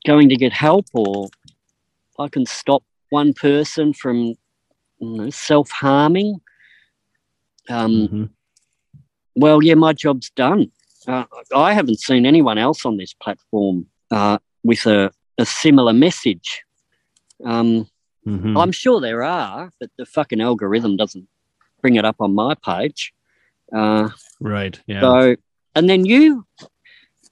[0.05, 4.17] going to get help, or if I can stop one person from
[4.99, 6.41] you know, self harming,
[7.69, 8.29] Um, Mhm.
[9.35, 10.71] well, yeah, my job's done.
[11.07, 16.63] Uh, I haven't seen anyone else on this platform uh, with a, a similar message.
[17.43, 17.87] Um,
[18.27, 18.61] Mhm.
[18.61, 21.27] I'm sure there are, but the fucking algorithm doesn't
[21.81, 23.13] bring it up on my page.
[23.73, 24.09] Uh,
[24.41, 24.79] Right.
[24.87, 25.01] Yeah.
[25.01, 25.35] So,
[25.75, 26.45] and then you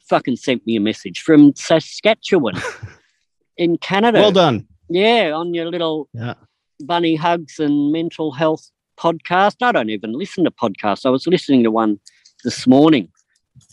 [0.10, 2.55] fucking sent me a message from Saskatchewan
[3.58, 4.20] in Canada.
[4.20, 4.68] well done.
[4.89, 6.36] Yeah, on your little Yeah.
[6.80, 9.58] bunny hugs and mental health podcast.
[9.62, 11.05] I don't even listen to podcasts.
[11.05, 11.99] I was listening to one
[12.45, 13.10] this morning.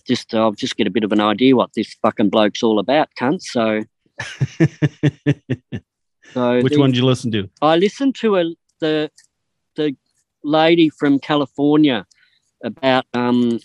[0.07, 3.09] Just I'll just get a bit of an idea what this fucking bloke's all about,
[3.21, 3.41] cunt.
[3.43, 3.83] So,
[6.33, 7.49] so Which the- one did you listen to?
[7.63, 8.45] I listened to a,
[8.81, 9.11] the
[9.77, 9.97] the
[10.43, 12.07] lady from California
[12.63, 13.59] about um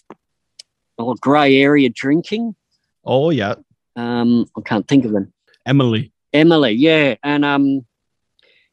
[0.97, 2.56] oh, grey area drinking.
[3.04, 3.56] Oh yeah,
[3.95, 5.34] Um, I can't think of them.
[5.66, 6.12] Emily.
[6.34, 7.86] Emily, yeah, and um,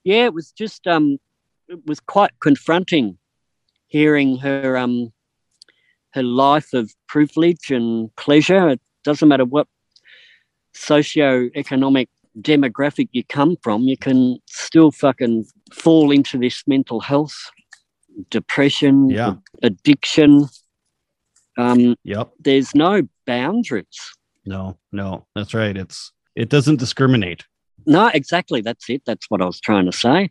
[0.04, 1.18] yeah, it was just um,
[1.68, 3.18] it was quite confronting
[3.86, 5.12] hearing her um,
[6.10, 8.68] her life of privilege and pleasure.
[8.68, 9.68] It doesn't matter what
[10.76, 12.08] socio-economic
[12.40, 17.34] demographic you come from, you can still fucking fall into this mental health,
[18.30, 19.34] depression, Yeah.
[19.62, 20.46] addiction.
[21.58, 22.32] Um, Yep.
[22.40, 23.86] there's no boundaries.
[24.44, 25.76] No, no, that's right.
[25.76, 27.44] It's it doesn't discriminate.
[27.86, 28.60] No, exactly.
[28.60, 29.02] That's it.
[29.06, 30.30] That's what I was trying to say.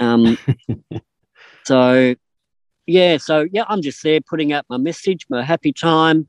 [0.00, 0.36] Um,
[1.66, 2.14] so,
[2.86, 3.16] yeah.
[3.18, 6.26] So, yeah, I'm just there putting out my message, my happy time.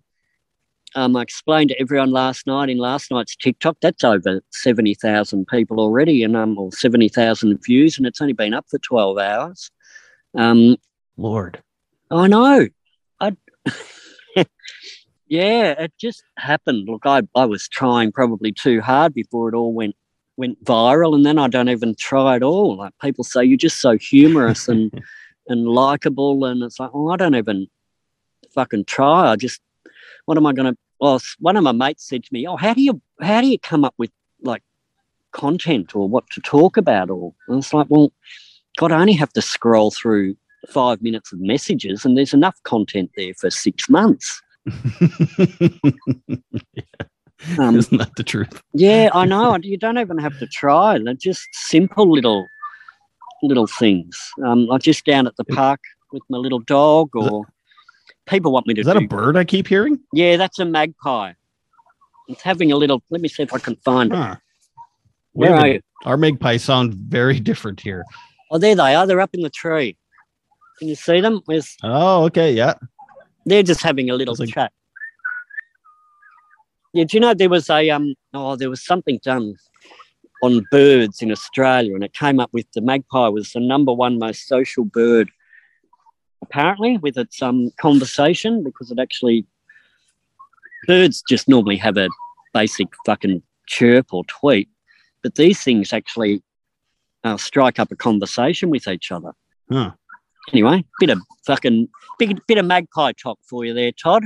[0.95, 3.77] Um, I explained to everyone last night in last night's TikTok.
[3.81, 8.33] That's over seventy thousand people already, and um, or seventy thousand views, and it's only
[8.33, 9.69] been up for twelve hours.
[10.35, 10.77] Um,
[11.17, 11.61] Lord.
[12.11, 12.67] I know.
[13.19, 13.35] I
[15.27, 16.87] yeah, it just happened.
[16.89, 19.95] Look, I, I was trying probably too hard before it all went
[20.37, 22.77] went viral, and then I don't even try at all.
[22.77, 25.03] Like people say, you're just so humorous and
[25.47, 27.67] and likable, and it's like, oh, I don't even
[28.53, 29.31] fucking try.
[29.31, 29.61] I just,
[30.30, 30.77] what am I going to?
[31.01, 33.57] Well, one of my mates said to me, "Oh, how do you how do you
[33.57, 34.11] come up with
[34.43, 34.61] like
[35.32, 38.13] content or what to talk about?" Or and it's like, well,
[38.77, 40.38] God, I only have to scroll through
[40.69, 44.39] five minutes of messages, and there's enough content there for six months.
[47.57, 48.61] Um, Isn't that the truth?
[48.73, 49.57] yeah, I know.
[49.61, 50.99] You don't even have to try.
[50.99, 52.45] They're just simple little
[53.41, 54.19] little things.
[54.45, 55.80] Um, like just down at the park
[56.11, 57.45] with my little dog, or
[58.30, 59.05] people want me to Is that do.
[59.05, 59.99] a bird I keep hearing?
[60.13, 61.34] yeah, that's a magpie.
[62.27, 63.01] It's having a little.
[63.09, 64.38] Let me see if I can find it.
[65.34, 65.82] Where are you?
[66.05, 68.05] Our magpies sound very different here.
[68.51, 69.05] Oh, there they are.
[69.07, 69.97] They're up in the tree.
[70.77, 71.41] Can you see them?
[71.45, 72.75] Where's, Oh, okay, yeah.
[73.45, 74.71] they're just having a little like- chat.
[76.93, 78.15] Yeah, do you know there was a um?
[78.34, 79.55] Oh, there was something done
[80.41, 84.17] on birds in Australia, and it came up with the magpie was the number one
[84.17, 85.30] most social bird,
[86.41, 89.45] apparently, with its um conversation because it actually
[90.87, 92.09] birds just normally have a
[92.53, 94.69] basic fucking chirp or tweet,
[95.21, 96.41] but these things actually
[97.23, 99.33] uh, strike up a conversation with each other.
[99.71, 99.91] Huh.
[100.51, 101.87] Anyway, bit of fucking
[102.17, 104.23] big bit of magpie talk for you there, Todd.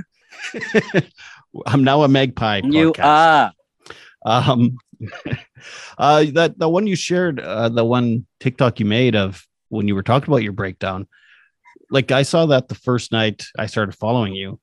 [1.66, 2.62] I'm now a magpie.
[2.64, 3.04] You podcast.
[3.04, 3.54] are.
[4.26, 4.78] Um,
[5.98, 9.96] uh, that the one you shared, uh, the one TikTok you made of when you
[9.96, 11.08] were talking about your breakdown,
[11.94, 14.60] like I saw that the first night I started following you,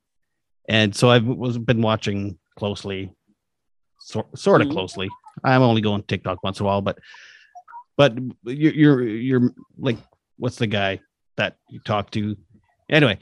[0.69, 3.11] and so I've was been watching closely,
[4.01, 4.73] so, sort of Mhm.
[4.73, 5.09] closely.
[5.43, 6.99] I'm only going TikTok once in a while, but
[7.97, 9.97] but you're you're you're like
[10.37, 10.99] what's the guy
[11.37, 12.35] that you talk to?
[12.89, 13.17] Anyway,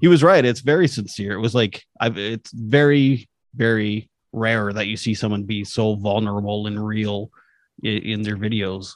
[0.00, 0.44] he was right.
[0.44, 1.32] It's very sincere.
[1.34, 6.66] It was like I've it's very very rare that you see someone be so vulnerable
[6.66, 7.30] and real
[7.82, 8.94] in, in their videos.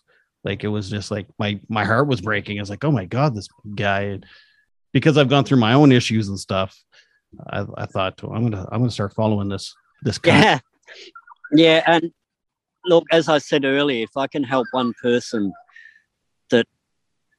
[0.48, 2.58] Like it was just like my my heart was breaking.
[2.58, 4.00] I was like, oh my god, this guy.
[4.00, 4.26] And
[4.94, 6.74] because I've gone through my own issues and stuff,
[7.50, 10.40] I, I thought "Oh, I'm gonna I'm gonna start following this this guy.
[10.40, 10.58] Yeah.
[11.52, 11.82] Yeah.
[11.86, 12.12] And
[12.86, 15.52] look, as I said earlier, if I can help one person
[16.48, 16.66] that,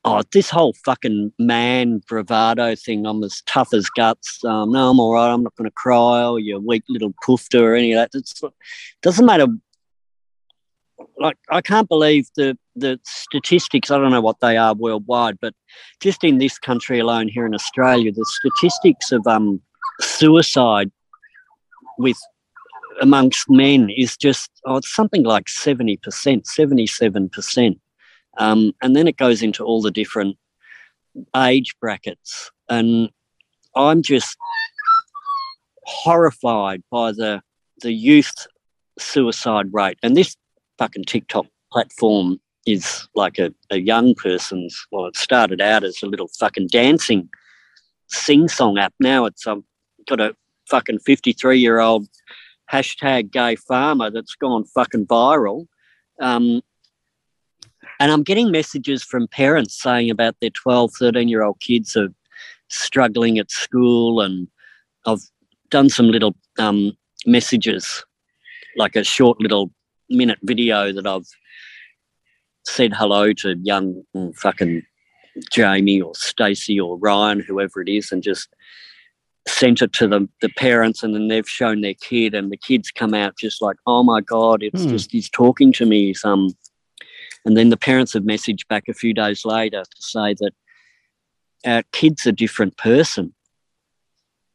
[0.06, 4.44] oh, this whole fucking man bravado thing, I'm as tough as guts.
[4.46, 5.34] Um, no, I'm all right.
[5.34, 8.18] I'm not going to cry or you weak little poofter or any of that.
[8.18, 8.40] It's,
[9.02, 9.48] doesn't matter.
[11.18, 13.92] Like, I can't believe the, the statistics.
[13.92, 15.54] I don't know what they are worldwide, but
[16.00, 19.62] just in this country alone, here in Australia, the statistics of um,
[20.00, 20.92] suicide
[21.98, 22.18] with
[23.02, 27.80] amongst men is just oh, something like 70%, 77%.
[28.38, 30.38] Um, and then it goes into all the different
[31.36, 32.52] age brackets.
[32.70, 33.10] And
[33.76, 34.38] I'm just
[35.86, 37.42] horrified by the
[37.82, 38.48] the youth
[38.98, 39.98] suicide rate.
[40.04, 40.36] And this
[40.80, 46.08] fucking TikTok platform is like a, a young person's well, it started out as a
[46.08, 47.30] little fucking dancing
[48.08, 49.26] sing song app now.
[49.26, 49.64] It's um,
[50.08, 50.36] got a
[50.70, 52.08] fucking 53 year old
[52.72, 55.68] hashtag gay farmer that's gone fucking viral.
[56.20, 56.62] Um,
[58.00, 62.10] and I'm getting messages from parents saying about their 12, 13 year old kids are
[62.70, 64.22] struggling at school.
[64.22, 64.48] And
[65.06, 65.22] I've
[65.70, 66.94] done some little um,
[67.26, 68.06] messages,
[68.78, 69.72] like a short little
[70.10, 71.28] minute video that I've
[72.66, 74.84] said hello to young mm, fucking
[75.52, 78.50] Jamie or Stacey or Ryan, whoever it is, and just
[79.48, 82.92] sent it to the, the parents and then they've shown their kid and the kids
[82.92, 84.90] come out just like, oh my God, it's hmm.
[84.90, 86.14] just he's talking to me.
[86.14, 86.50] Some
[87.46, 90.52] and then the parents have messaged back a few days later to say that
[91.66, 93.34] our kid's a different person.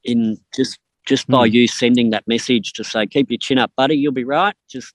[0.05, 1.55] In just just by hmm.
[1.55, 4.55] you sending that message to say, keep your chin up, buddy, you'll be right.
[4.71, 4.95] Just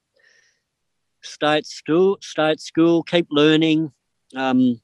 [1.22, 3.92] stay at school, stay at school, keep learning.
[4.36, 4.82] Um,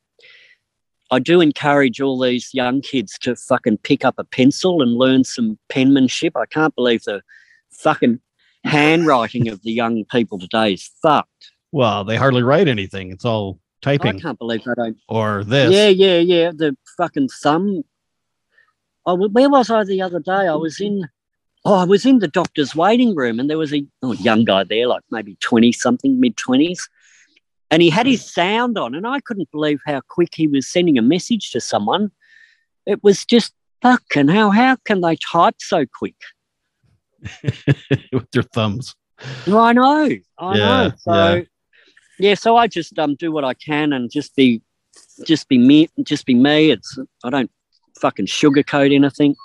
[1.11, 5.23] I do encourage all these young kids to fucking pick up a pencil and learn
[5.23, 6.36] some penmanship.
[6.36, 7.21] I can't believe the
[7.71, 8.19] fucking
[8.63, 11.51] handwriting of the young people today is fucked.
[11.71, 13.11] Well, they hardly write anything.
[13.11, 14.15] It's all typing.
[14.15, 14.97] I can't believe they don't.
[15.07, 15.71] Or this.
[15.71, 16.51] Yeah, yeah, yeah.
[16.55, 17.83] The fucking thumb.
[19.05, 20.31] Oh, where was I the other day?
[20.47, 21.07] I was in.
[21.68, 24.63] Oh, I was in the doctor's waiting room, and there was a oh, young guy
[24.63, 26.88] there, like maybe twenty something, mid twenties,
[27.72, 30.97] and he had his sound on, and I couldn't believe how quick he was sending
[30.97, 32.11] a message to someone.
[32.86, 33.51] It was just
[33.82, 36.16] fucking how how can they type so quick
[37.43, 38.95] with their thumbs?
[39.47, 40.91] I know, I yeah, know.
[40.97, 41.41] So yeah.
[42.20, 44.61] yeah, so I just um do what I can and just be
[45.26, 46.70] just be me, just be me.
[46.70, 47.51] It's I don't
[47.99, 49.36] fucking sugarcoat anything.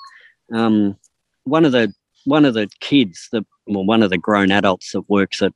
[0.52, 0.98] Um,
[1.44, 1.94] one of the
[2.24, 5.52] one of the kids, the well, one of the grown adults that works at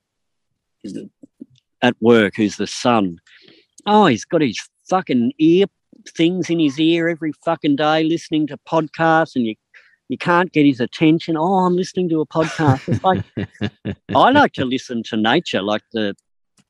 [1.82, 3.18] at work who's the son.
[3.86, 4.58] Oh, he's got his
[4.88, 5.66] fucking ear
[6.08, 9.54] things in his ear every fucking day, listening to podcasts, and you
[10.08, 11.36] you can't get his attention.
[11.36, 12.88] Oh, I'm listening to a podcast.
[12.88, 13.24] It's like
[14.14, 16.14] I like to listen to nature, like the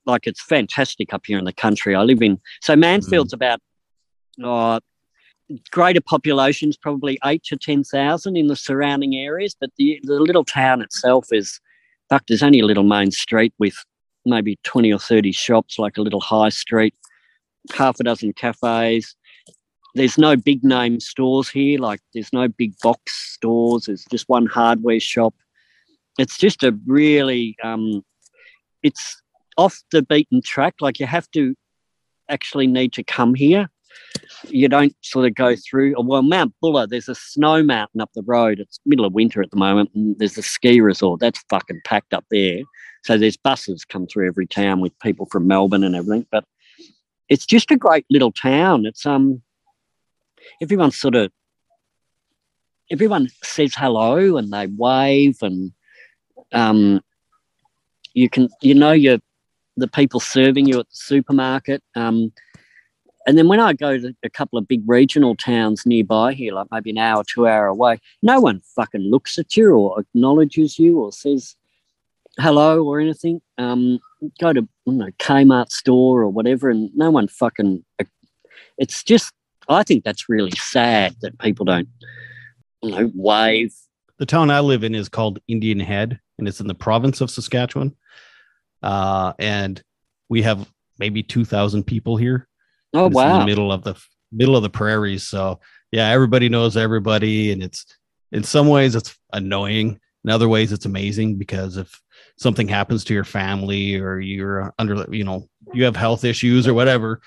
[0.07, 1.95] like it's fantastic up here in the country.
[1.95, 3.37] I live in so Mansfield's mm.
[3.37, 3.61] about
[4.43, 4.81] oh,
[5.71, 10.45] greater populations, probably eight to ten thousand in the surrounding areas, but the the little
[10.45, 11.61] town itself is
[12.09, 12.25] fuck.
[12.27, 13.77] There's only a little main street with
[14.25, 16.95] maybe 20 or 30 shops, like a little high street,
[17.75, 19.15] half a dozen cafes.
[19.95, 23.87] There's no big name stores here, like there's no big box stores.
[23.87, 25.35] There's just one hardware shop.
[26.19, 28.05] It's just a really, um,
[28.83, 29.23] it's
[29.57, 30.75] off the beaten track.
[30.81, 31.55] Like you have to
[32.29, 33.69] actually need to come here.
[34.49, 35.95] You don't sort of go through.
[35.99, 38.61] Well, Mount Buller, there's a snow mountain up the road.
[38.61, 41.21] It's middle of winter at the moment, and there's a ski resort.
[41.21, 42.61] That's fucking packed up there.
[43.05, 46.27] So there's buses come through every town with people from Melbourne and everything.
[46.31, 46.45] But
[47.29, 48.87] it's just a great little town.
[48.87, 49.43] It's um
[50.61, 51.31] everyone sort of
[52.91, 55.73] everyone says hello and they wave and
[56.53, 57.01] um
[58.13, 59.21] you can you know you're
[59.77, 61.83] the people serving you at the supermarket.
[61.95, 62.33] Um
[63.27, 66.69] and then when I go to a couple of big regional towns nearby here, like
[66.71, 71.01] maybe an hour, two hour away, no one fucking looks at you or acknowledges you
[71.01, 71.57] or says
[72.39, 73.41] hello or anything.
[73.59, 74.01] Um,
[74.41, 77.85] go to I know, Kmart store or whatever, and no one fucking.
[78.77, 79.33] It's just,
[79.69, 81.89] I think that's really sad that people don't,
[82.83, 83.75] you know, wave.
[84.19, 87.31] The town I live in is called Indian Head, and it's in the province of
[87.31, 87.97] Saskatchewan.
[88.83, 89.83] Uh, and
[90.29, 90.69] we have
[90.99, 92.47] maybe two thousand people here.
[92.95, 93.35] Oh wow!
[93.35, 93.95] In the middle of the
[94.33, 97.85] middle of the prairies, so yeah, everybody knows everybody, and it's
[98.33, 100.01] in some ways it's annoying.
[100.25, 102.01] In other ways, it's amazing because if
[102.39, 106.73] something happens to your family or you're under, you know, you have health issues or
[106.73, 107.21] whatever,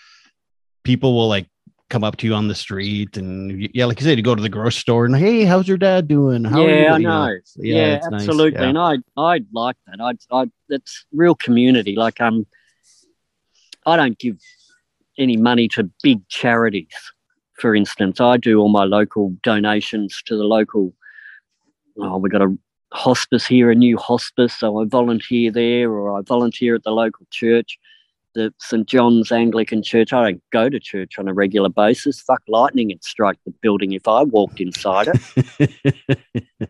[0.83, 1.47] people will like
[1.89, 4.41] come up to you on the street and yeah, like you said, you go to
[4.41, 6.43] the grocery store and hey, how's your dad doing?
[6.43, 7.27] How yeah, I know.
[7.27, 7.37] know?
[7.57, 8.51] Yeah, yeah absolutely.
[8.51, 8.61] Nice.
[8.61, 8.69] Yeah.
[8.69, 10.01] And I I like that.
[10.01, 11.95] I I that's real community.
[11.95, 12.45] Like um,
[13.85, 14.37] I don't give
[15.17, 16.93] any money to big charities.
[17.59, 20.93] For instance, I do all my local donations to the local.
[21.99, 22.55] Oh, we got a
[22.93, 27.25] hospice here, a new hospice, so I volunteer there or I volunteer at the local
[27.31, 27.79] church,
[28.35, 30.13] the St John's Anglican Church.
[30.13, 32.21] I don't go to church on a regular basis.
[32.21, 36.69] Fuck lightning and strike the building if I walked inside it.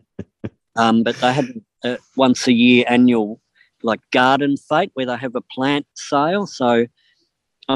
[0.76, 1.50] um, but they have
[1.84, 3.40] a once a year annual
[3.82, 6.46] like garden fete where they have a plant sale.
[6.46, 6.86] So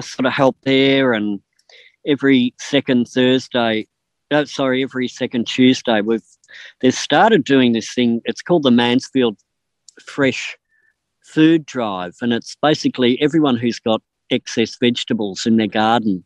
[0.01, 1.41] sort of help there and
[2.07, 3.87] every second Thursday,
[4.31, 6.23] oh, sorry, every second Tuesday we've
[6.81, 8.21] they've started doing this thing.
[8.25, 9.39] It's called the Mansfield
[10.01, 10.57] Fresh
[11.25, 16.25] Food Drive, and it's basically everyone who's got excess vegetables in their garden.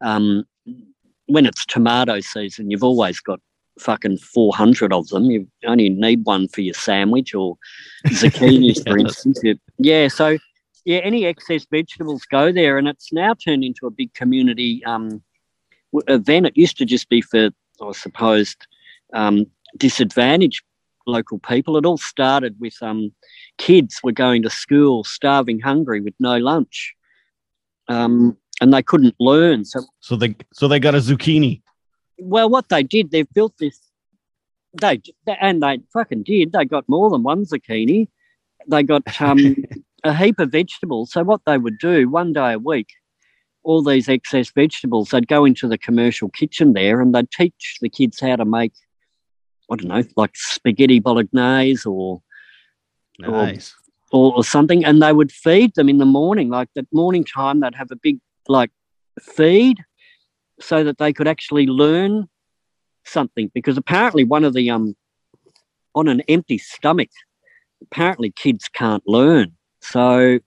[0.00, 0.44] Um,
[1.26, 3.40] when it's tomato season, you've always got
[3.78, 5.30] fucking 400 of them.
[5.30, 7.56] You only need one for your sandwich or
[8.08, 9.40] zucchinis, for instance.
[9.78, 10.38] Yeah, so
[10.84, 15.22] yeah, any excess vegetables go there, and it's now turned into a big community um,
[16.08, 16.46] event.
[16.46, 18.56] It used to just be for, I suppose,
[19.12, 20.62] um, disadvantaged
[21.06, 21.76] local people.
[21.76, 23.12] It all started with um,
[23.58, 26.94] kids were going to school starving, hungry, with no lunch,
[27.88, 29.64] um, and they couldn't learn.
[29.64, 31.62] So, so they so they got a zucchini.
[32.18, 33.78] Well, what they did, they've built this.
[34.80, 36.52] They and they fucking did.
[36.52, 38.08] They got more than one zucchini.
[38.66, 39.56] They got um,
[40.04, 41.12] a heap of vegetables.
[41.12, 42.88] So what they would do one day a week,
[43.62, 47.88] all these excess vegetables, they'd go into the commercial kitchen there and they'd teach the
[47.88, 48.72] kids how to make,
[49.70, 52.20] I don't know, like spaghetti bolognese or
[53.18, 53.74] nice.
[54.10, 56.48] or, or something, and they would feed them in the morning.
[56.48, 58.70] Like at morning time, they'd have a big like
[59.20, 59.78] feed
[60.60, 62.28] so that they could actually learn
[63.04, 63.50] something.
[63.54, 64.96] Because apparently, one of the um
[65.94, 67.10] on an empty stomach,
[67.82, 69.52] apparently kids can't learn.
[69.82, 70.38] So,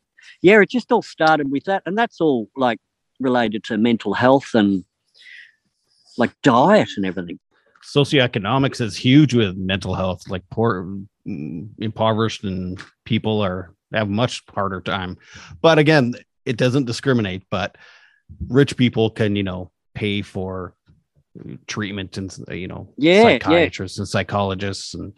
[0.41, 1.83] yeah, it just all started with that.
[1.86, 2.79] And that's all like
[3.19, 4.83] related to mental health and
[6.17, 7.39] like diet and everything.
[7.83, 10.23] Socioeconomics is huge with mental health.
[10.27, 15.17] Like poor, impoverished, and people are have much harder time.
[15.61, 16.15] But again,
[16.45, 17.43] it doesn't discriminate.
[17.51, 17.77] But
[18.47, 20.73] rich people can, you know, pay for
[21.67, 24.01] treatment and you know, yeah, psychiatrists yeah.
[24.01, 25.13] and psychologists and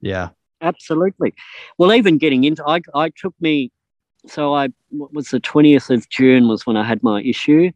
[0.00, 0.30] yeah,
[0.60, 1.34] Absolutely.
[1.78, 3.72] Well, even getting into, I, I took me,
[4.26, 7.70] so I what was the 20th of June was when I had my issue.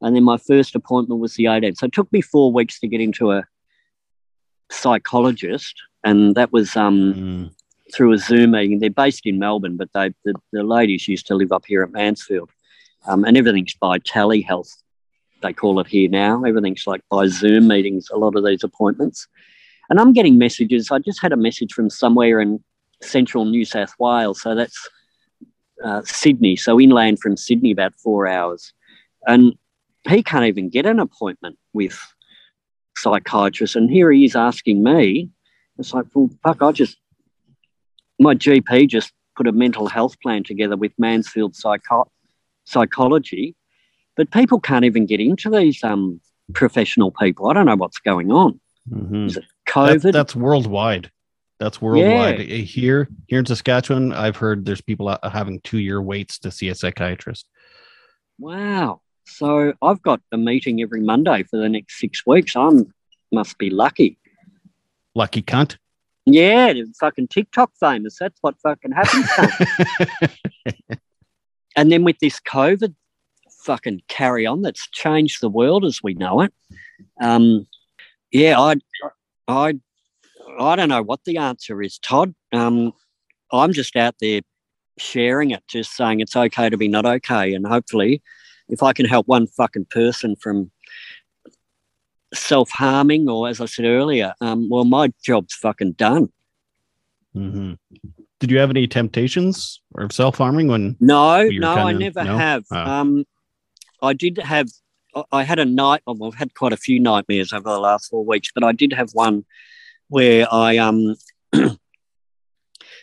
[0.00, 1.78] And then my first appointment was the 18th.
[1.78, 3.44] So it took me four weeks to get into a
[4.70, 5.74] psychologist.
[6.04, 7.50] And that was um, mm.
[7.92, 8.78] through a Zoom meeting.
[8.78, 11.92] They're based in Melbourne, but they the, the ladies used to live up here at
[11.92, 12.50] Mansfield.
[13.06, 14.70] Um, and everything's by telehealth,
[15.42, 16.44] they call it here now.
[16.44, 19.26] Everything's like by Zoom meetings, a lot of these appointments.
[19.90, 20.90] And I'm getting messages.
[20.90, 22.62] I just had a message from somewhere in
[23.02, 24.40] central New South Wales.
[24.40, 24.88] So that's
[25.84, 26.56] uh, Sydney.
[26.56, 28.72] So inland from Sydney, about four hours.
[29.26, 29.54] And
[30.08, 31.98] he can't even get an appointment with
[32.96, 33.76] psychiatrist.
[33.76, 35.28] And here he is asking me.
[35.78, 36.96] It's like, well, fuck, I just,
[38.18, 42.10] my GP just put a mental health plan together with Mansfield Psycho-
[42.64, 43.56] Psychology.
[44.16, 46.20] But people can't even get into these um,
[46.52, 47.48] professional people.
[47.48, 48.60] I don't know what's going on.
[48.90, 49.26] Mm-hmm.
[49.26, 50.02] Is it COVID?
[50.02, 51.10] That's, that's worldwide.
[51.58, 52.40] That's worldwide.
[52.40, 52.56] Yeah.
[52.56, 56.74] Here, here in Saskatchewan, I've heard there's people having two year waits to see a
[56.74, 57.46] psychiatrist.
[58.38, 59.02] Wow.
[59.26, 62.56] So I've got a meeting every Monday for the next six weeks.
[62.56, 62.92] I'm
[63.32, 64.18] must be lucky.
[65.14, 65.76] Lucky cunt.
[66.26, 68.16] Yeah, fucking TikTok famous.
[68.18, 69.28] That's what fucking happens.
[71.76, 72.94] and then with this COVID
[73.62, 76.52] fucking carry on that's changed the world as we know it.
[77.20, 77.66] Um,
[78.32, 78.74] yeah, I,
[79.50, 79.74] I,
[80.58, 82.34] I don't know what the answer is, Todd.
[82.52, 82.92] Um,
[83.52, 84.40] I'm just out there
[84.98, 88.22] sharing it, just saying it's okay to be not okay, and hopefully,
[88.68, 90.70] if I can help one fucking person from
[92.34, 96.30] self harming, or as I said earlier, um, well, my job's fucking done.
[97.34, 97.74] Mm-hmm.
[98.38, 100.96] Did you have any temptations of self harming when?
[101.00, 102.38] No, no, kinda, I never no?
[102.38, 102.64] have.
[102.70, 102.76] Oh.
[102.76, 103.24] Um,
[104.02, 104.68] I did have
[105.32, 106.02] I had a night.
[106.06, 108.92] Well, I've had quite a few nightmares over the last four weeks, but I did
[108.92, 109.44] have one
[110.08, 111.16] where I um,
[111.52, 111.78] and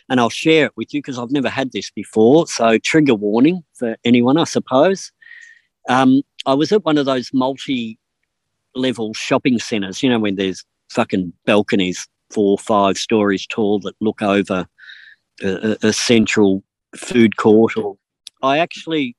[0.08, 2.46] I'll share it with you because I've never had this before.
[2.46, 5.12] So trigger warning for anyone, I suppose.
[5.88, 10.02] Um, I was at one of those multi-level shopping centres.
[10.02, 14.66] You know, when there's fucking balconies, four, or five stories tall that look over
[15.42, 16.62] a, a central
[16.96, 17.76] food court.
[17.76, 17.96] Or
[18.42, 19.16] I actually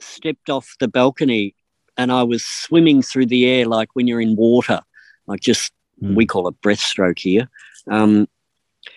[0.00, 1.54] stepped off the balcony
[1.96, 4.80] and I was swimming through the air like when you're in water,
[5.26, 5.72] like just
[6.02, 6.14] mm.
[6.14, 7.48] we call it breaststroke here.
[7.90, 8.28] Um,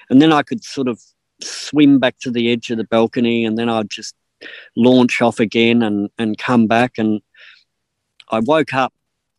[0.10, 1.02] and then I could sort of
[1.41, 4.16] swim back to the edge of the balcony, and then I'd just
[4.76, 6.98] launch off again and and come back.
[6.98, 7.22] And
[8.30, 8.94] I woke up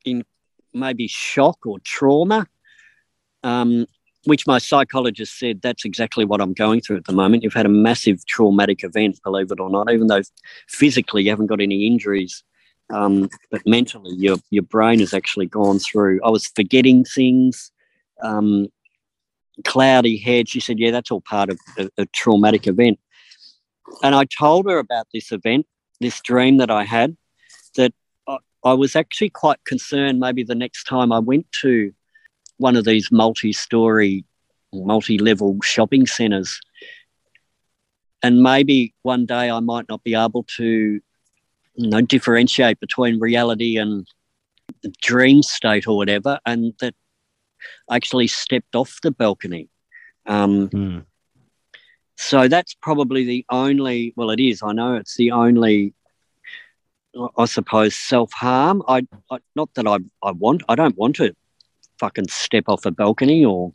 [0.05, 0.25] in
[0.73, 2.47] maybe shock or trauma.
[3.43, 3.87] Um,
[4.25, 7.43] which my psychologist said that's exactly what I'm going through at the moment.
[7.43, 10.23] You've had a massive traumatic event, believe it or not, even though
[10.67, 12.43] physically you haven't got any injuries
[12.91, 16.21] um, but mentally your your brain has actually gone through.
[16.25, 17.71] I was forgetting things,
[18.23, 18.69] um,
[19.65, 20.49] cloudy head.
[20.49, 22.99] She said, "Yeah, that's all part of a, a traumatic event."
[24.03, 25.67] And I told her about this event,
[26.01, 27.17] this dream that I had,
[27.77, 27.93] that
[28.29, 30.21] I, I was actually quite concerned.
[30.21, 31.93] Maybe the next time I went to
[32.59, 34.25] one of these multi-story,
[34.73, 36.61] multi-level shopping centres,
[38.23, 41.01] and maybe one day I might not be able to
[41.75, 44.07] you know, differentiate between reality and
[44.83, 46.95] the dream state or whatever, and that
[47.91, 49.69] actually stepped off the balcony.
[50.27, 51.05] Um, Mm.
[52.17, 55.95] so that's probably the only, well, it is, I know it's the only,
[57.37, 58.83] I suppose, self harm.
[58.89, 61.35] I, I, not that I, I want, I don't want to
[61.99, 63.73] fucking step off a balcony or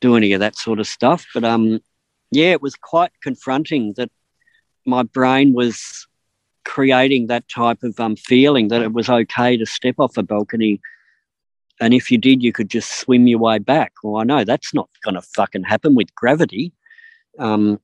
[0.00, 1.26] do any of that sort of stuff.
[1.34, 1.80] But um,
[2.30, 4.10] yeah, it was quite confronting that
[4.84, 6.05] my brain was
[6.66, 10.80] creating that type of um, feeling that it was okay to step off a balcony.
[11.80, 13.92] And if you did, you could just swim your way back.
[14.02, 16.72] Well, I know that's not going to fucking happen with gravity.
[17.38, 17.80] Um,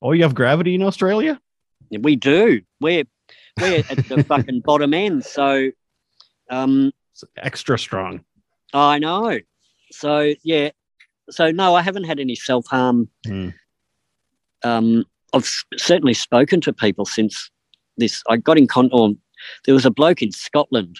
[0.00, 1.40] Oh, you have gravity in Australia?
[1.90, 2.60] we do.
[2.80, 3.04] We're
[3.60, 5.24] we're at the fucking bottom end.
[5.24, 5.70] So
[6.50, 8.24] um, It's extra strong.
[8.72, 9.38] I know.
[9.90, 10.70] So yeah.
[11.30, 13.08] So no, I haven't had any self harm.
[13.26, 13.54] Mm.
[14.64, 17.50] Um, I've certainly spoken to people since
[17.98, 18.22] this.
[18.28, 18.88] I got in con.
[18.92, 19.12] Or
[19.64, 20.98] there was a bloke in Scotland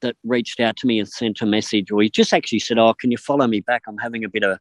[0.00, 2.94] that reached out to me and sent a message, or he just actually said, "Oh,
[2.94, 3.82] can you follow me back?
[3.88, 4.58] I'm having a bit of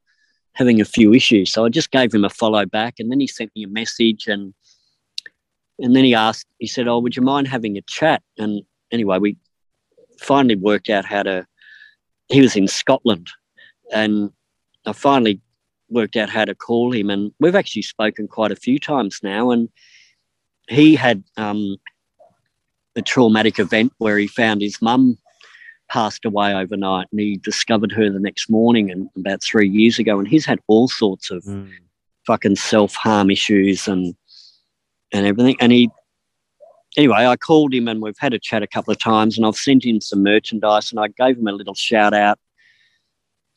[0.53, 3.28] having a few issues." So I just gave him a follow back, and then he
[3.28, 4.53] sent me a message, and
[5.80, 6.47] and then he asked.
[6.57, 9.38] He said, "Oh, would you mind having a chat?" And anyway, we
[10.20, 11.45] finally worked out how to.
[12.30, 13.30] He was in Scotland,
[13.93, 14.32] and
[14.86, 15.39] I finally
[15.89, 19.51] worked out how to call him, and we've actually spoken quite a few times now.
[19.51, 19.70] And
[20.70, 21.78] he had um,
[22.95, 25.18] a traumatic event where he found his mum
[25.89, 30.20] passed away overnight, and he discovered her the next morning, and about three years ago.
[30.20, 31.72] And he's had all sorts of Mm.
[32.26, 34.13] fucking self harm issues and
[35.13, 35.55] and everything.
[35.61, 35.89] And he
[36.97, 39.55] anyway, I called him and we've had a chat a couple of times, and I've
[39.55, 42.39] sent him some merchandise, and I gave him a little shout out.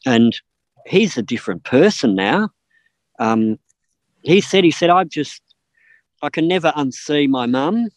[0.07, 0.39] And
[0.87, 2.51] he's a different person now.
[3.19, 3.59] Um,
[4.23, 5.43] he said, he said, I've just,
[6.23, 7.89] I can never unsee my mum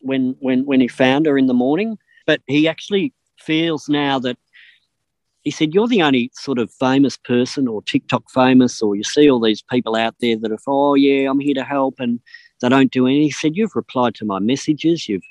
[0.00, 4.36] when when when he found her in the morning, but he actually feels now that
[5.42, 9.28] he said, You're the only sort of famous person or TikTok famous, or you see
[9.28, 12.20] all these people out there that are, oh, yeah, I'm here to help, and
[12.60, 13.22] they don't do anything.
[13.22, 15.24] He said, You've replied to my messages, you've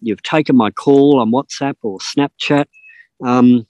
[0.00, 2.66] you've taken my call on WhatsApp or Snapchat.
[3.24, 3.66] Um,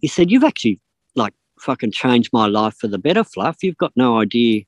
[0.00, 0.80] he said, You've actually
[1.14, 3.62] like fucking changed my life for the better, Fluff.
[3.62, 4.62] You've got no idea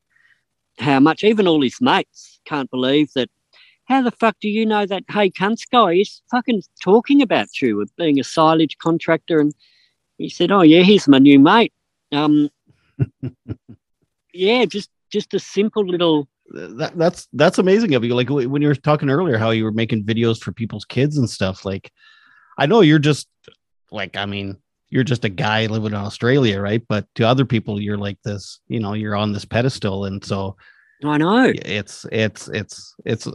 [0.79, 3.29] how much, even all his mates can't believe that.
[3.87, 7.83] How the fuck do you know that hey cunts guy is fucking talking about you
[7.83, 9.41] of being a silage contractor?
[9.41, 9.55] And
[10.17, 11.71] he said, Oh yeah, he's my new mate.
[12.11, 12.49] Um
[14.33, 18.15] yeah, just just a simple little That, that's that's amazing of you.
[18.15, 21.29] Like when you were talking earlier, how you were making videos for people's kids and
[21.29, 21.67] stuff.
[21.67, 21.93] Like,
[22.57, 23.29] I know you're just
[23.91, 24.57] like, I mean,
[24.95, 26.81] you're just a guy living in Australia, right?
[26.89, 28.61] But to other people, you're like this.
[28.69, 30.57] You know, you're on this pedestal, and so
[31.03, 31.53] I know.
[31.53, 33.27] it's it's it's it's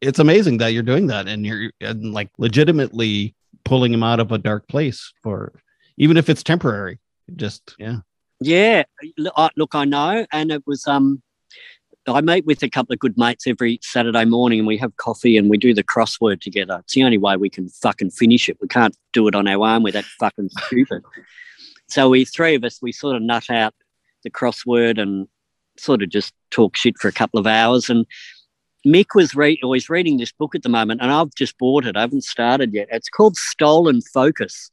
[0.00, 3.34] it's amazing that you're doing that and you're and like legitimately
[3.66, 5.52] pulling him out of a dark place for
[5.98, 6.98] even if it's temporary
[7.36, 7.98] just yeah
[8.40, 8.84] Yeah,
[9.18, 10.86] look I, look, I know, and it was.
[10.86, 11.22] Um,
[12.08, 15.36] I meet with a couple of good mates every Saturday morning, and we have coffee
[15.36, 16.78] and we do the crossword together.
[16.80, 18.58] It's the only way we can fucking finish it.
[18.60, 19.82] We can't do it on our own.
[19.84, 21.02] We're that fucking stupid.
[21.88, 23.74] so we three of us, we sort of nut out
[24.24, 25.28] the crossword and
[25.78, 27.88] sort of just talk shit for a couple of hours.
[27.88, 28.04] And
[28.86, 31.86] Mick was re- or he's reading this book at the moment, and I've just bought
[31.86, 31.96] it.
[31.96, 32.88] I haven't started yet.
[32.90, 34.70] It's called Stolen Focus,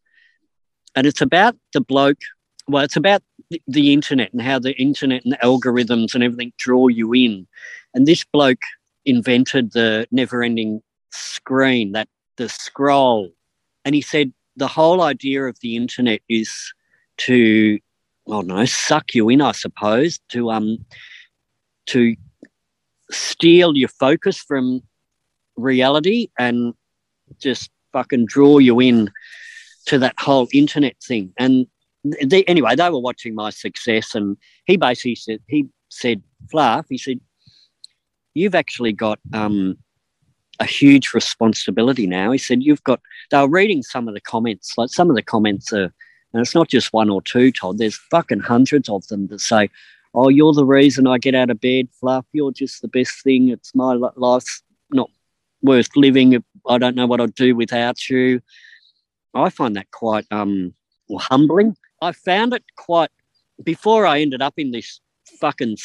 [0.96, 2.22] and it's about the bloke.
[2.68, 3.22] Well, it's about
[3.68, 7.48] the, internet and how the internet and the algorithms and everything draw you in.
[7.94, 8.62] And this bloke
[9.06, 10.82] invented the never-ending
[11.12, 13.30] screen, that the scroll,
[13.86, 16.74] and he said the whole idea of the internet is
[17.18, 17.80] to,
[18.28, 20.86] don't know, suck you in, I suppose, to um,
[21.88, 22.16] to
[23.10, 24.84] steal your focus from
[25.58, 26.74] reality and
[27.40, 29.10] just fucking draw you in
[29.88, 31.34] to that whole internet thing.
[31.38, 31.66] And
[32.24, 36.98] they, anyway, they were watching my success, and he basically said, he said, Fluff, he
[36.98, 37.20] said,
[38.34, 39.78] you've actually got um,
[40.60, 42.32] a huge responsibility now.
[42.32, 43.02] He said, you've got,
[43.32, 45.92] they were reading some of the comments, like some of the comments are,
[46.32, 49.70] and it's not just one or two, Todd, there's fucking hundreds of them that say,
[50.14, 53.50] oh, you're the reason I get out of bed, Fluff, you're just the best thing.
[53.50, 55.10] It's my life's not
[55.62, 56.44] worth living.
[56.68, 58.42] I don't know what I'd do without you.
[59.34, 60.74] I find that quite um,
[61.12, 61.76] humbling.
[62.02, 63.10] I found it quite
[63.64, 65.02] before I ended up in this
[65.40, 65.78] fucking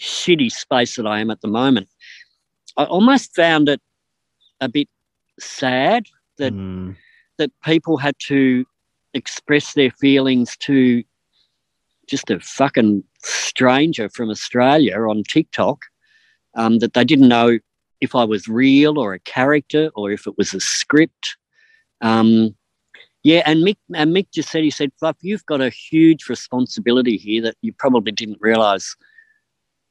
[0.00, 1.88] shitty space that I am at the moment.
[2.76, 3.80] I almost found it
[4.60, 4.88] a bit
[5.38, 6.06] sad
[6.38, 6.96] that Mm,
[7.38, 8.64] that people had to
[9.14, 11.02] express their feelings to
[12.08, 15.84] just a fucking stranger from Australia on TikTok
[16.56, 17.58] um, that they didn't know
[18.00, 21.36] if I was real or a character or if it was a script.
[22.00, 22.56] Um,
[23.22, 27.16] yeah, and Mick and Mick just said he said, Fluff, you've got a huge responsibility
[27.16, 28.96] here that you probably didn't realise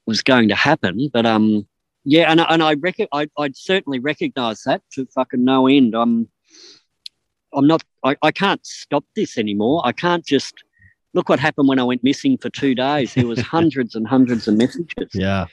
[0.05, 1.09] was going to happen.
[1.11, 1.67] But um,
[2.05, 5.93] yeah, and and I reckon I I'd certainly recognise that to fucking no end.
[5.93, 6.29] I'm
[7.53, 9.81] I'm not I, I can't stop this anymore.
[9.83, 10.63] I can't just
[11.13, 13.13] look what happened when I went missing for two days.
[13.13, 15.09] There was hundreds and hundreds of messages.
[15.13, 15.47] Yeah.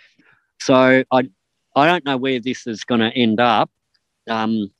[0.61, 1.29] So I
[1.75, 3.71] I don't know where this is going to end up.
[4.29, 4.71] Um,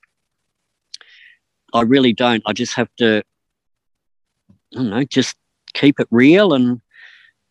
[1.75, 2.41] I really don't.
[2.45, 3.21] I just have to,
[4.73, 5.35] I don't know, just
[5.73, 6.81] keep it real and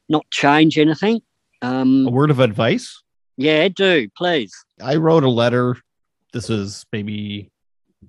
[0.09, 1.20] not change anything.
[1.62, 3.03] Um, A word of advice.
[3.37, 4.53] yeah, do please.
[4.83, 5.77] I wrote a letter.
[6.33, 7.51] This was maybe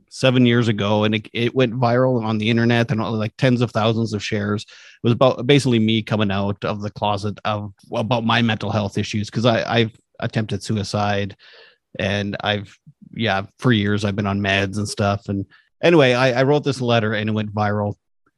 [0.09, 3.71] seven years ago, and it, it went viral on the internet and like tens of
[3.71, 4.63] thousands of shares.
[4.63, 8.97] It was about basically me coming out of the closet of about my mental health
[8.97, 11.35] issues because I I've attempted suicide,
[11.99, 12.75] and I've
[13.13, 15.29] yeah for years I've been on meds and stuff.
[15.29, 15.45] And
[15.81, 17.95] anyway, I, I wrote this letter and it went viral,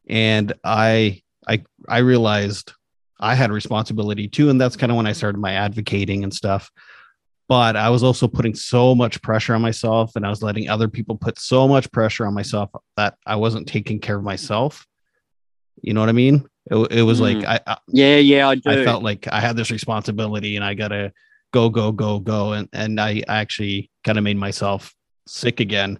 [0.09, 2.73] and I I I realized
[3.19, 6.71] I had responsibility too, and that's kind of when I started my advocating and stuff
[7.49, 10.89] but I was also putting so much pressure on myself and I was letting other
[10.89, 14.85] people put so much pressure on myself that I wasn't taking care of myself.
[15.81, 16.45] You know what I mean?
[16.69, 17.21] It, it was Mm.
[17.21, 18.69] like I, I Yeah, yeah, I do.
[18.69, 21.13] I felt like I had this responsibility and I gotta
[21.53, 22.51] go, go, go, go.
[22.51, 24.93] And and I actually kind of made myself
[25.25, 25.99] sick again.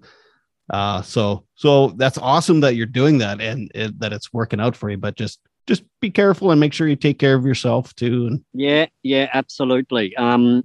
[0.70, 4.76] Uh so so that's awesome that you're doing that and it, that it's working out
[4.76, 7.94] for you, but just just be careful and make sure you take care of yourself
[7.96, 8.28] too.
[8.28, 10.16] And Yeah, yeah, absolutely.
[10.16, 10.64] Um,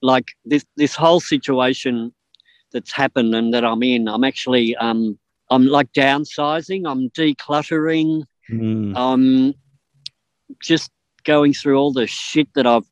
[0.00, 2.12] like this this whole situation
[2.72, 5.18] that's happened and that I'm in, I'm actually um,
[5.50, 6.82] I'm like downsizing.
[6.86, 8.24] I'm decluttering.
[8.50, 9.54] Mm, I'm
[10.60, 10.90] just
[11.24, 12.86] going through all the shit that I've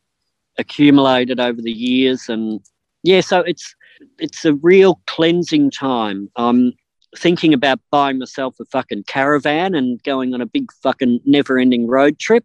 [0.59, 2.61] accumulated over the years, and
[3.03, 3.75] yeah, so it's
[4.19, 6.31] it's a real cleansing time.
[6.37, 6.73] I'm
[7.17, 12.19] thinking about buying myself a fucking caravan and going on a big fucking never-ending road
[12.19, 12.45] trip.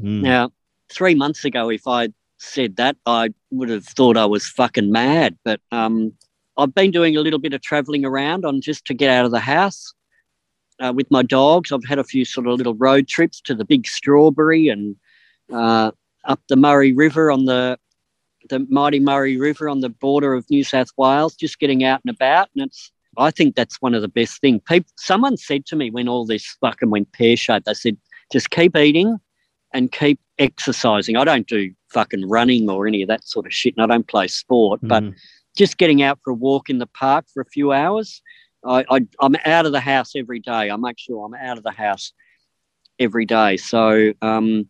[0.00, 0.22] mm.
[0.22, 0.50] Now,
[0.90, 5.38] three months ago, if I'd said that, I would have thought I was fucking mad.
[5.44, 6.12] But um,
[6.56, 9.30] I've been doing a little bit of traveling around on just to get out of
[9.30, 9.92] the house
[10.80, 11.70] uh, with my dogs.
[11.70, 14.96] I've had a few sort of little road trips to the Big Strawberry and
[15.52, 15.92] uh,
[16.24, 17.78] up the Murray River on the
[18.50, 22.14] the mighty Murray River on the border of New South Wales, just getting out and
[22.14, 22.48] about.
[22.54, 24.60] And it's I think that's one of the best things.
[24.68, 27.96] People, someone said to me when all this fucking went pear shaped, they said,
[28.30, 29.18] just keep eating
[29.72, 31.16] and keep exercising.
[31.16, 34.06] I don't do fucking running or any of that sort of shit, and I don't
[34.06, 35.14] play sport, but Mm.
[35.56, 38.22] just getting out for a walk in the park for a few hours.
[38.64, 40.70] I, I, I'm out of the house every day.
[40.70, 42.12] I make sure I'm out of the house
[42.98, 43.56] every day.
[43.56, 44.68] So, um,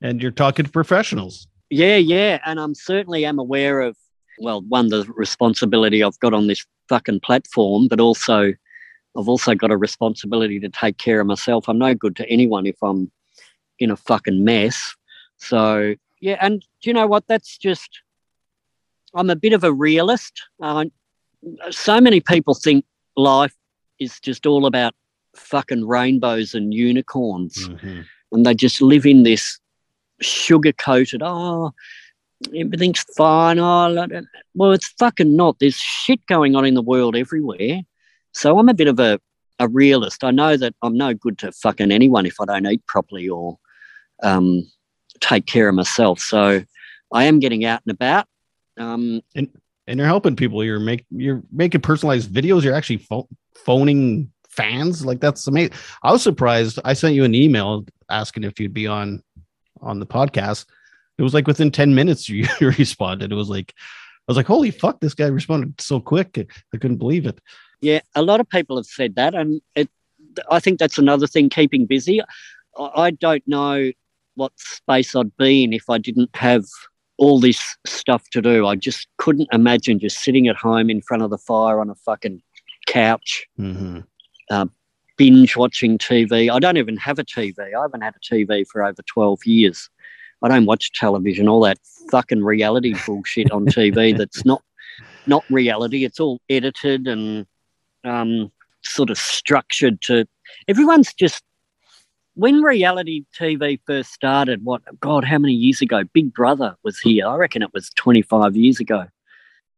[0.00, 1.48] and you're talking to professionals.
[1.70, 3.96] Yeah, yeah, and I'm certainly am aware of
[4.38, 8.52] well, one the responsibility I've got on this fucking platform, but also
[9.16, 11.68] I've also got a responsibility to take care of myself.
[11.68, 13.10] I'm no good to anyone if I'm
[13.78, 14.94] in a fucking mess.
[15.36, 17.26] So yeah, and do you know what?
[17.26, 18.00] That's just
[19.14, 20.40] I'm a bit of a realist.
[20.62, 20.86] Uh,
[21.70, 22.84] so many people think
[23.16, 23.54] life
[23.98, 24.94] is just all about
[25.36, 28.04] fucking rainbows and unicorns Mhm.
[28.32, 29.58] and they just live in this
[30.20, 31.72] sugar coated, oh,
[32.54, 33.58] everything's fine.
[33.58, 34.06] Oh,
[34.54, 35.58] well, it's fucking not.
[35.58, 37.82] There's shit going on in the world everywhere.
[38.32, 39.20] So I'm a bit of a,
[39.58, 40.24] a realist.
[40.24, 43.58] I know that I'm no good to fucking anyone if I don't eat properly or
[44.22, 44.70] um,
[45.20, 46.20] take care of myself.
[46.20, 46.62] So
[47.12, 48.26] I am getting out and about.
[48.78, 50.64] Um, and you're helping people.
[50.64, 52.62] You're make you're making personalized videos.
[52.62, 55.04] You're actually pho- phoning fans.
[55.04, 55.72] Like that's amazing.
[56.02, 56.78] I was surprised.
[56.84, 59.22] I sent you an email asking if you'd be on
[59.82, 60.66] on the podcast.
[61.18, 63.32] It was like within ten minutes you responded.
[63.32, 66.38] It was like I was like, holy fuck, this guy responded so quick.
[66.72, 67.40] I couldn't believe it.
[67.80, 69.88] Yeah, a lot of people have said that, and it.
[70.50, 71.48] I think that's another thing.
[71.48, 72.20] Keeping busy.
[72.78, 73.90] I, don't know
[74.36, 76.64] what space I'd be in if I didn't have
[77.18, 78.66] all this stuff to do.
[78.66, 81.94] I just couldn't imagine just sitting at home in front of the fire on a
[81.96, 82.40] fucking
[82.86, 84.04] couch, Mhm.
[85.20, 86.50] Binge watching TV.
[86.50, 87.58] I don't even have a TV.
[87.58, 89.90] I haven't had a TV for over twelve years.
[90.42, 91.46] I don't watch television.
[91.46, 91.78] All that
[92.10, 94.16] fucking reality bullshit on TV.
[94.18, 94.62] That's not
[95.26, 96.06] not reality.
[96.06, 97.46] It's all edited and
[98.02, 98.50] um,
[98.82, 100.26] sort of structured to.
[100.68, 101.44] Everyone's just
[102.32, 104.64] when reality TV first started.
[104.64, 105.26] What God?
[105.26, 106.02] How many years ago?
[106.14, 107.26] Big Brother was here.
[107.26, 109.04] I reckon it was twenty five years ago.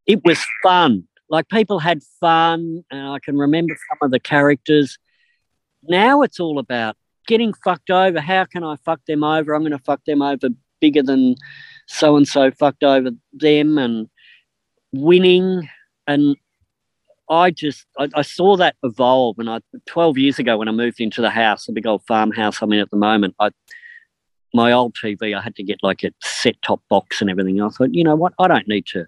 [0.05, 1.05] It was fun.
[1.27, 4.97] Like people had fun, and I can remember some of the characters.
[5.87, 6.95] Now it's all about
[7.27, 8.19] getting fucked over.
[8.19, 9.53] How can I fuck them over?
[9.53, 11.35] I'm going to fuck them over bigger than
[11.87, 14.09] so and so fucked over them, and
[14.91, 15.69] winning.
[16.07, 16.35] And
[17.29, 20.99] I just I, I, saw that evolve, and I 12 years ago when I moved
[20.99, 23.51] into the house, the big old farmhouse I'm in at the moment, I
[24.53, 27.61] my old TV I had to get like a set top box and everything.
[27.61, 29.07] I thought, you know what, I don't need to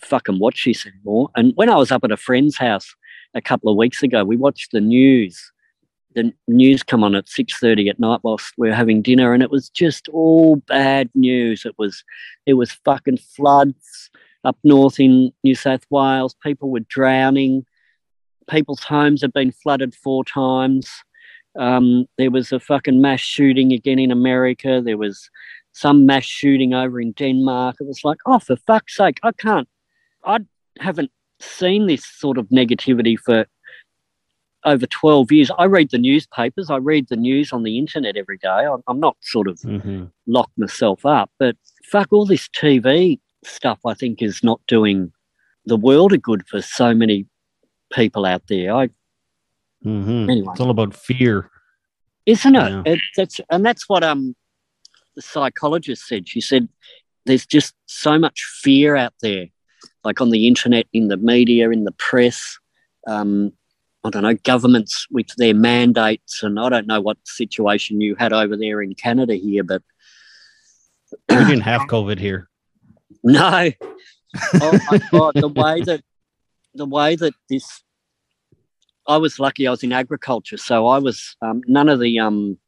[0.00, 1.30] fucking watch this anymore.
[1.36, 2.94] And when I was up at a friend's house
[3.34, 5.52] a couple of weeks ago, we watched the news.
[6.14, 9.42] The news come on at six thirty at night whilst we were having dinner, and
[9.42, 11.64] it was just all bad news.
[11.64, 12.04] It was,
[12.46, 14.10] it was fucking floods
[14.44, 16.34] up north in New South Wales.
[16.42, 17.64] People were drowning.
[18.48, 20.90] People's homes had been flooded four times.
[21.58, 24.82] Um, there was a fucking mass shooting again in America.
[24.84, 25.30] There was
[25.72, 27.76] some mass shooting over in Denmark.
[27.80, 29.68] It was like, oh, for fuck's sake, I can't,
[30.24, 30.38] I
[30.78, 31.10] haven't
[31.40, 33.46] seen this sort of negativity for
[34.64, 35.50] over 12 years.
[35.58, 38.66] I read the newspapers, I read the news on the internet every day.
[38.86, 40.04] I'm not sort of mm-hmm.
[40.26, 45.12] locked myself up, but fuck all this TV stuff, I think, is not doing
[45.66, 47.26] the world a good for so many
[47.92, 48.74] people out there.
[48.74, 48.88] I
[49.84, 50.30] mm-hmm.
[50.30, 51.50] anyway, it's all about fear,
[52.26, 52.70] isn't it?
[52.70, 52.82] Yeah.
[52.86, 53.00] it?
[53.16, 54.34] That's and that's what um
[55.16, 56.28] the psychologist said.
[56.28, 56.68] She said
[57.26, 59.46] there's just so much fear out there,
[60.02, 62.58] like on the internet, in the media, in the press.
[63.06, 63.52] Um,
[64.04, 68.34] I don't know, governments with their mandates, and I don't know what situation you had
[68.34, 69.82] over there in Canada here, but
[71.30, 72.50] we didn't have COVID here.
[73.22, 73.70] No.
[74.60, 76.02] oh my god, the way that
[76.74, 77.82] the way that this
[79.06, 82.58] I was lucky I was in agriculture, so I was um, none of the um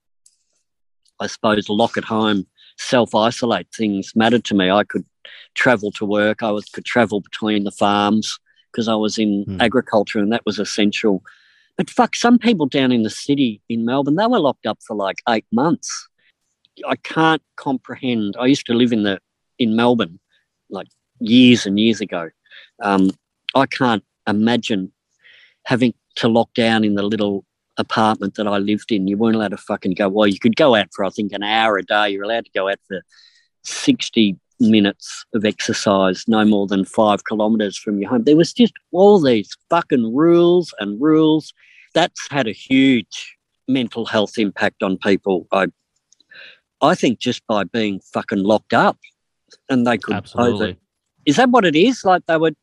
[1.20, 2.46] I suppose lock at home,
[2.78, 4.70] self isolate things mattered to me.
[4.70, 5.04] I could
[5.54, 8.38] travel to work, I was could travel between the farms
[8.76, 9.60] because I was in hmm.
[9.60, 11.22] agriculture and that was essential.
[11.78, 14.94] But fuck, some people down in the city in Melbourne, they were locked up for
[14.94, 16.08] like eight months.
[16.86, 18.36] I can't comprehend.
[18.38, 19.18] I used to live in the
[19.58, 20.20] in Melbourne
[20.68, 20.88] like
[21.20, 22.28] years and years ago.
[22.82, 23.12] Um,
[23.54, 24.92] I can't imagine
[25.64, 27.46] having to lock down in the little
[27.78, 29.08] apartment that I lived in.
[29.08, 30.10] You weren't allowed to fucking go.
[30.10, 32.10] Well, you could go out for I think an hour a day.
[32.10, 33.00] You're allowed to go out for
[33.62, 38.24] sixty minutes of exercise, no more than five kilometres from your home.
[38.24, 41.52] There was just all these fucking rules and rules.
[41.94, 43.36] That's had a huge
[43.68, 45.46] mental health impact on people.
[45.52, 45.66] I
[46.80, 48.98] I think just by being fucking locked up
[49.68, 50.68] and they could Absolutely.
[50.68, 50.78] over.
[51.24, 52.04] Is that what it is?
[52.04, 52.56] Like they would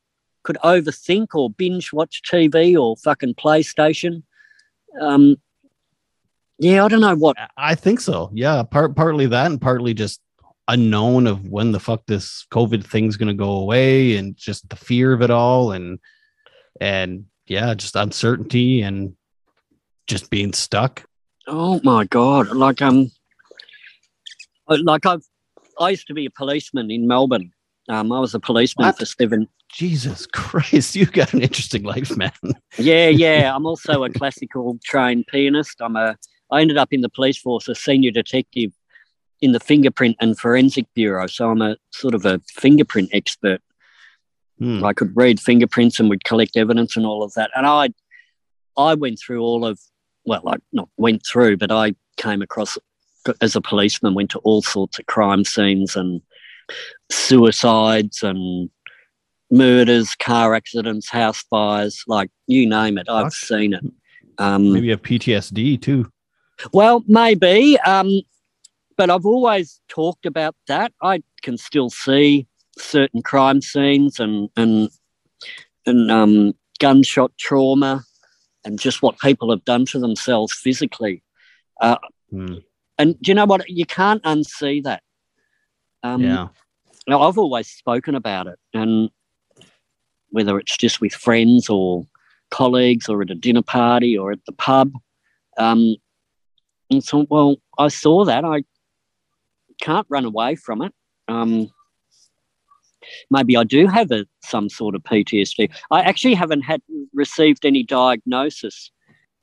[0.44, 4.24] could overthink or binge watch TV or fucking PlayStation.
[5.00, 5.38] Um,
[6.60, 7.36] yeah, I don't know what.
[7.58, 8.30] I think so.
[8.34, 10.22] Yeah, part partly that, and partly just
[10.68, 15.14] unknown of when the fuck this COVID thing's gonna go away, and just the fear
[15.14, 16.00] of it all, and
[16.80, 19.16] and yeah, just uncertainty and
[20.08, 21.06] just being stuck.
[21.48, 22.50] Oh my god!
[22.50, 23.12] Like um,
[24.68, 25.24] like I've
[25.80, 27.52] I used to be a policeman in Melbourne.
[27.90, 28.98] Um, I was a policeman what?
[28.98, 29.48] for seven.
[29.70, 32.32] Jesus Christ, you've got an interesting life, man.
[32.78, 33.54] yeah, yeah.
[33.54, 35.82] I'm also a classical trained pianist.
[35.82, 36.18] I'm a.
[36.52, 38.72] I ended up in the police force as senior detective
[39.44, 41.28] in the fingerprint and forensic bureau.
[41.28, 43.62] So I'm a sort of a fingerprint expert.
[44.58, 44.86] Hmm.
[44.86, 47.52] I could read fingerprints and would collect evidence and all of that.
[47.54, 47.90] And I,
[48.78, 49.80] I went through all of.
[50.26, 52.78] Well, I not went through, but I came across
[53.42, 56.22] as a policeman, went to all sorts of crime scenes and
[57.12, 58.70] suicides and
[59.52, 63.10] murders, car accidents, house fires, like you name it.
[63.10, 63.84] I've seen it.
[64.38, 66.10] Um, maybe a PTSD too.
[66.72, 67.78] Well, maybe.
[67.82, 68.22] Um,
[68.98, 70.94] but I've always talked about that.
[71.02, 74.90] I can still see certain crime scenes and and
[75.86, 78.04] and um, gunshot trauma
[78.66, 81.22] and just what people have done to themselves physically.
[81.82, 81.98] Uh,
[82.32, 82.64] mm.
[82.98, 83.70] And do you know what?
[83.70, 85.04] You can't unsee that.
[86.04, 86.48] Um, yeah.
[87.08, 89.10] Now, I've always spoken about it, and
[90.30, 92.06] whether it's just with friends or
[92.50, 94.94] colleagues or at a dinner party or at the pub.
[95.58, 95.96] Um,
[96.90, 98.46] and so, well, I saw that.
[98.46, 98.64] I
[99.84, 100.94] can't run away from it.
[101.28, 101.70] Um,
[103.30, 105.70] maybe I do have a, some sort of PTSD.
[105.92, 106.82] I actually haven't had
[107.14, 108.92] received any diagnosis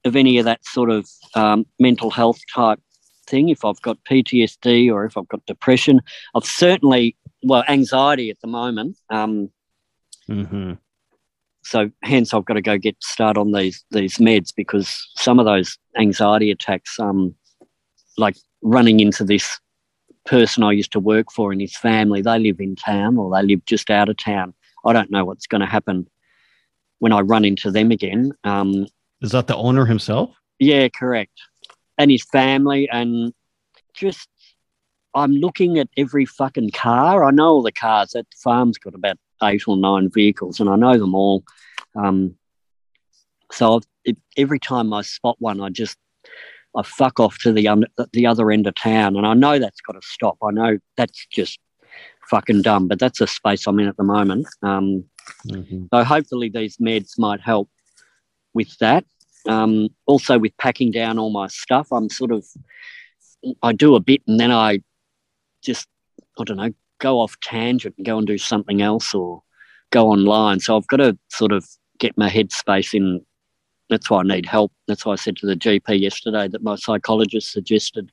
[0.05, 2.81] of any of that sort of um, mental health type
[3.27, 6.01] thing, if I've got PTSD or if I've got depression.
[6.35, 8.97] I've certainly, well, anxiety at the moment.
[9.11, 9.51] Um,
[10.29, 10.75] mm-hmm.
[11.63, 15.45] So hence I've got to go get start on these these meds because some of
[15.45, 17.35] those anxiety attacks, um,
[18.17, 19.61] like running into this
[20.31, 23.43] person I used to work for and his family, they live in town or they
[23.47, 24.55] live just out of town.
[24.87, 26.09] I don't know what's going to happen
[27.01, 28.33] when I run into them again.
[28.45, 28.87] Um,
[29.21, 30.35] Is that the owner himself?
[30.59, 31.39] Yeah, correct
[32.01, 33.33] and his family and
[33.93, 34.29] just
[35.15, 37.25] I'm looking at every fucking car.
[37.25, 38.11] I know all the cars.
[38.11, 41.45] That farm's got about eight or nine vehicles, and I know them all.
[41.97, 42.37] Um,
[43.53, 45.99] So if, every time I spot one, I just
[46.77, 49.81] I fuck off to the un- the other end of town, and I know that's
[49.81, 50.39] got to stop.
[50.43, 51.59] I know that's just
[52.29, 54.47] fucking dumb, but that's a space I'm in at the moment.
[54.63, 55.05] Um,
[55.47, 55.87] mm-hmm.
[55.93, 57.69] So hopefully these meds might help
[58.55, 59.05] with that.
[59.49, 62.45] Um, also with packing down all my stuff, I'm sort of
[63.63, 64.81] I do a bit and then I
[65.63, 65.89] just
[66.39, 69.43] I don't know go off tangent and go and do something else or
[69.91, 70.61] go online.
[70.61, 71.67] So I've got to sort of
[71.99, 73.25] get my headspace in.
[73.91, 74.73] That's why I need help.
[74.87, 78.11] That's why I said to the GP yesterday that my psychologist suggested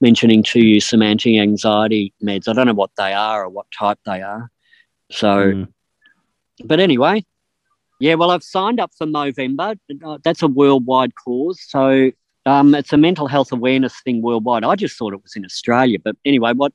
[0.00, 2.48] mentioning to you some anti-anxiety meds.
[2.48, 4.50] I don't know what they are or what type they are.
[5.10, 5.68] So, mm.
[6.64, 7.24] but anyway,
[8.00, 8.14] yeah.
[8.14, 9.78] Well, I've signed up for Movember.
[10.04, 11.60] Uh, that's a worldwide cause.
[11.60, 12.10] So
[12.46, 14.64] um, it's a mental health awareness thing worldwide.
[14.64, 16.72] I just thought it was in Australia, but anyway, what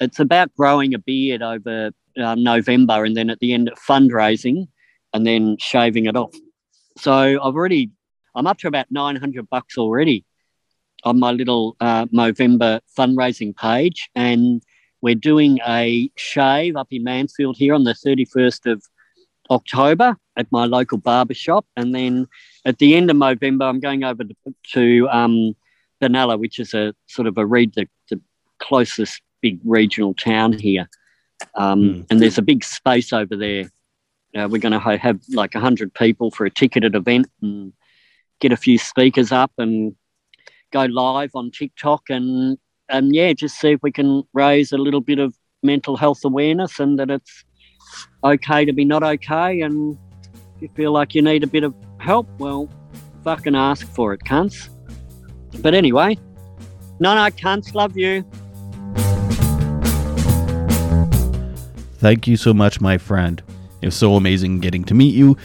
[0.00, 4.66] it's about growing a beard over uh, November and then at the end of fundraising
[5.12, 6.34] and then shaving it off.
[6.96, 7.90] So I've already,
[8.34, 10.24] I'm up to about 900 bucks already
[11.04, 14.08] on my little uh, Movember fundraising page.
[14.14, 14.62] And
[15.02, 18.82] we're doing a shave up in Mansfield here on the 31st of
[19.50, 21.66] October at my local barber shop.
[21.76, 22.26] And then
[22.64, 24.34] at the end of November, I'm going over to,
[24.72, 25.54] to um,
[26.00, 28.20] Benalla, which is a sort of a read the, the
[28.58, 30.88] closest big regional town here.
[31.54, 32.06] Um, mm.
[32.10, 33.70] And there's a big space over there.
[34.34, 37.72] Uh, we're going to have like 100 people for a ticketed event and
[38.40, 39.94] get a few speakers up and
[40.72, 42.58] go live on TikTok and
[42.88, 46.78] and yeah, just see if we can raise a little bit of mental health awareness
[46.80, 47.44] and that it's
[48.22, 49.62] okay to be not okay.
[49.62, 49.96] And
[50.56, 52.68] if you feel like you need a bit of help, well,
[53.22, 54.68] fucking ask for it, cunts.
[55.62, 56.18] But anyway,
[57.00, 58.22] no, no, cunts, love you.
[61.98, 63.42] Thank you so much, my friend.
[63.84, 65.36] It was so amazing getting to meet you,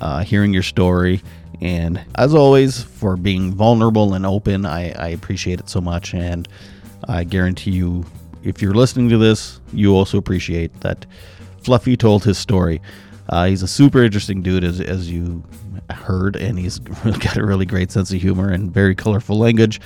[0.00, 1.22] uh, hearing your story,
[1.60, 6.14] and as always, for being vulnerable and open, I, I appreciate it so much.
[6.14, 6.48] And
[7.06, 8.06] I guarantee you,
[8.42, 11.04] if you're listening to this, you also appreciate that
[11.64, 12.80] Fluffy told his story.
[13.28, 15.44] Uh, he's a super interesting dude, as, as you
[15.90, 19.82] heard, and he's got a really great sense of humor and very colorful language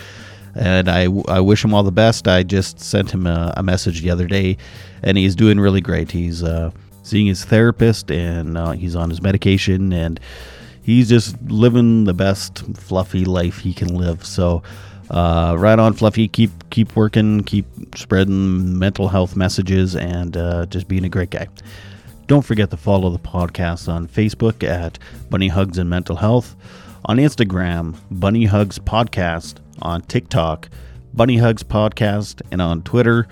[0.54, 2.26] and I, I wish him all the best.
[2.26, 4.56] I just sent him a, a message the other day,
[5.02, 6.10] and he's doing really great.
[6.10, 6.70] He's uh,
[7.06, 10.18] seeing his therapist, and uh, he's on his medication, and
[10.82, 14.26] he's just living the best fluffy life he can live.
[14.26, 14.62] So,
[15.10, 16.26] uh, right on, Fluffy.
[16.26, 21.46] Keep keep working, keep spreading mental health messages, and uh, just being a great guy.
[22.26, 24.98] Don't forget to follow the podcast on Facebook at
[25.30, 26.56] Bunny Hugs and Mental Health,
[27.04, 30.68] on Instagram, Bunny Hugs Podcast on TikTok,
[31.14, 33.28] Bunny Hugs Podcast, and on Twitter,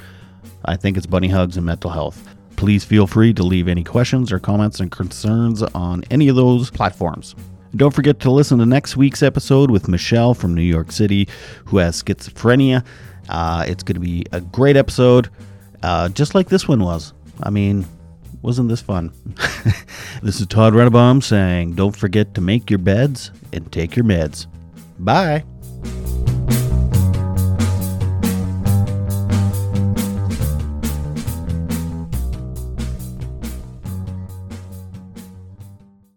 [0.65, 2.34] I think it's Bunny Hugs and Mental Health.
[2.57, 6.71] Please feel free to leave any questions or comments and concerns on any of those
[6.71, 7.35] platforms.
[7.77, 11.29] Don't forget to listen to next week's episode with Michelle from New York City,
[11.65, 12.85] who has schizophrenia.
[13.29, 15.29] Uh, it's going to be a great episode,
[15.83, 17.13] uh, just like this one was.
[17.43, 17.85] I mean,
[18.43, 19.13] wasn't this fun?
[20.23, 24.47] this is Todd Rennebaum saying, don't forget to make your beds and take your meds.
[24.99, 25.45] Bye.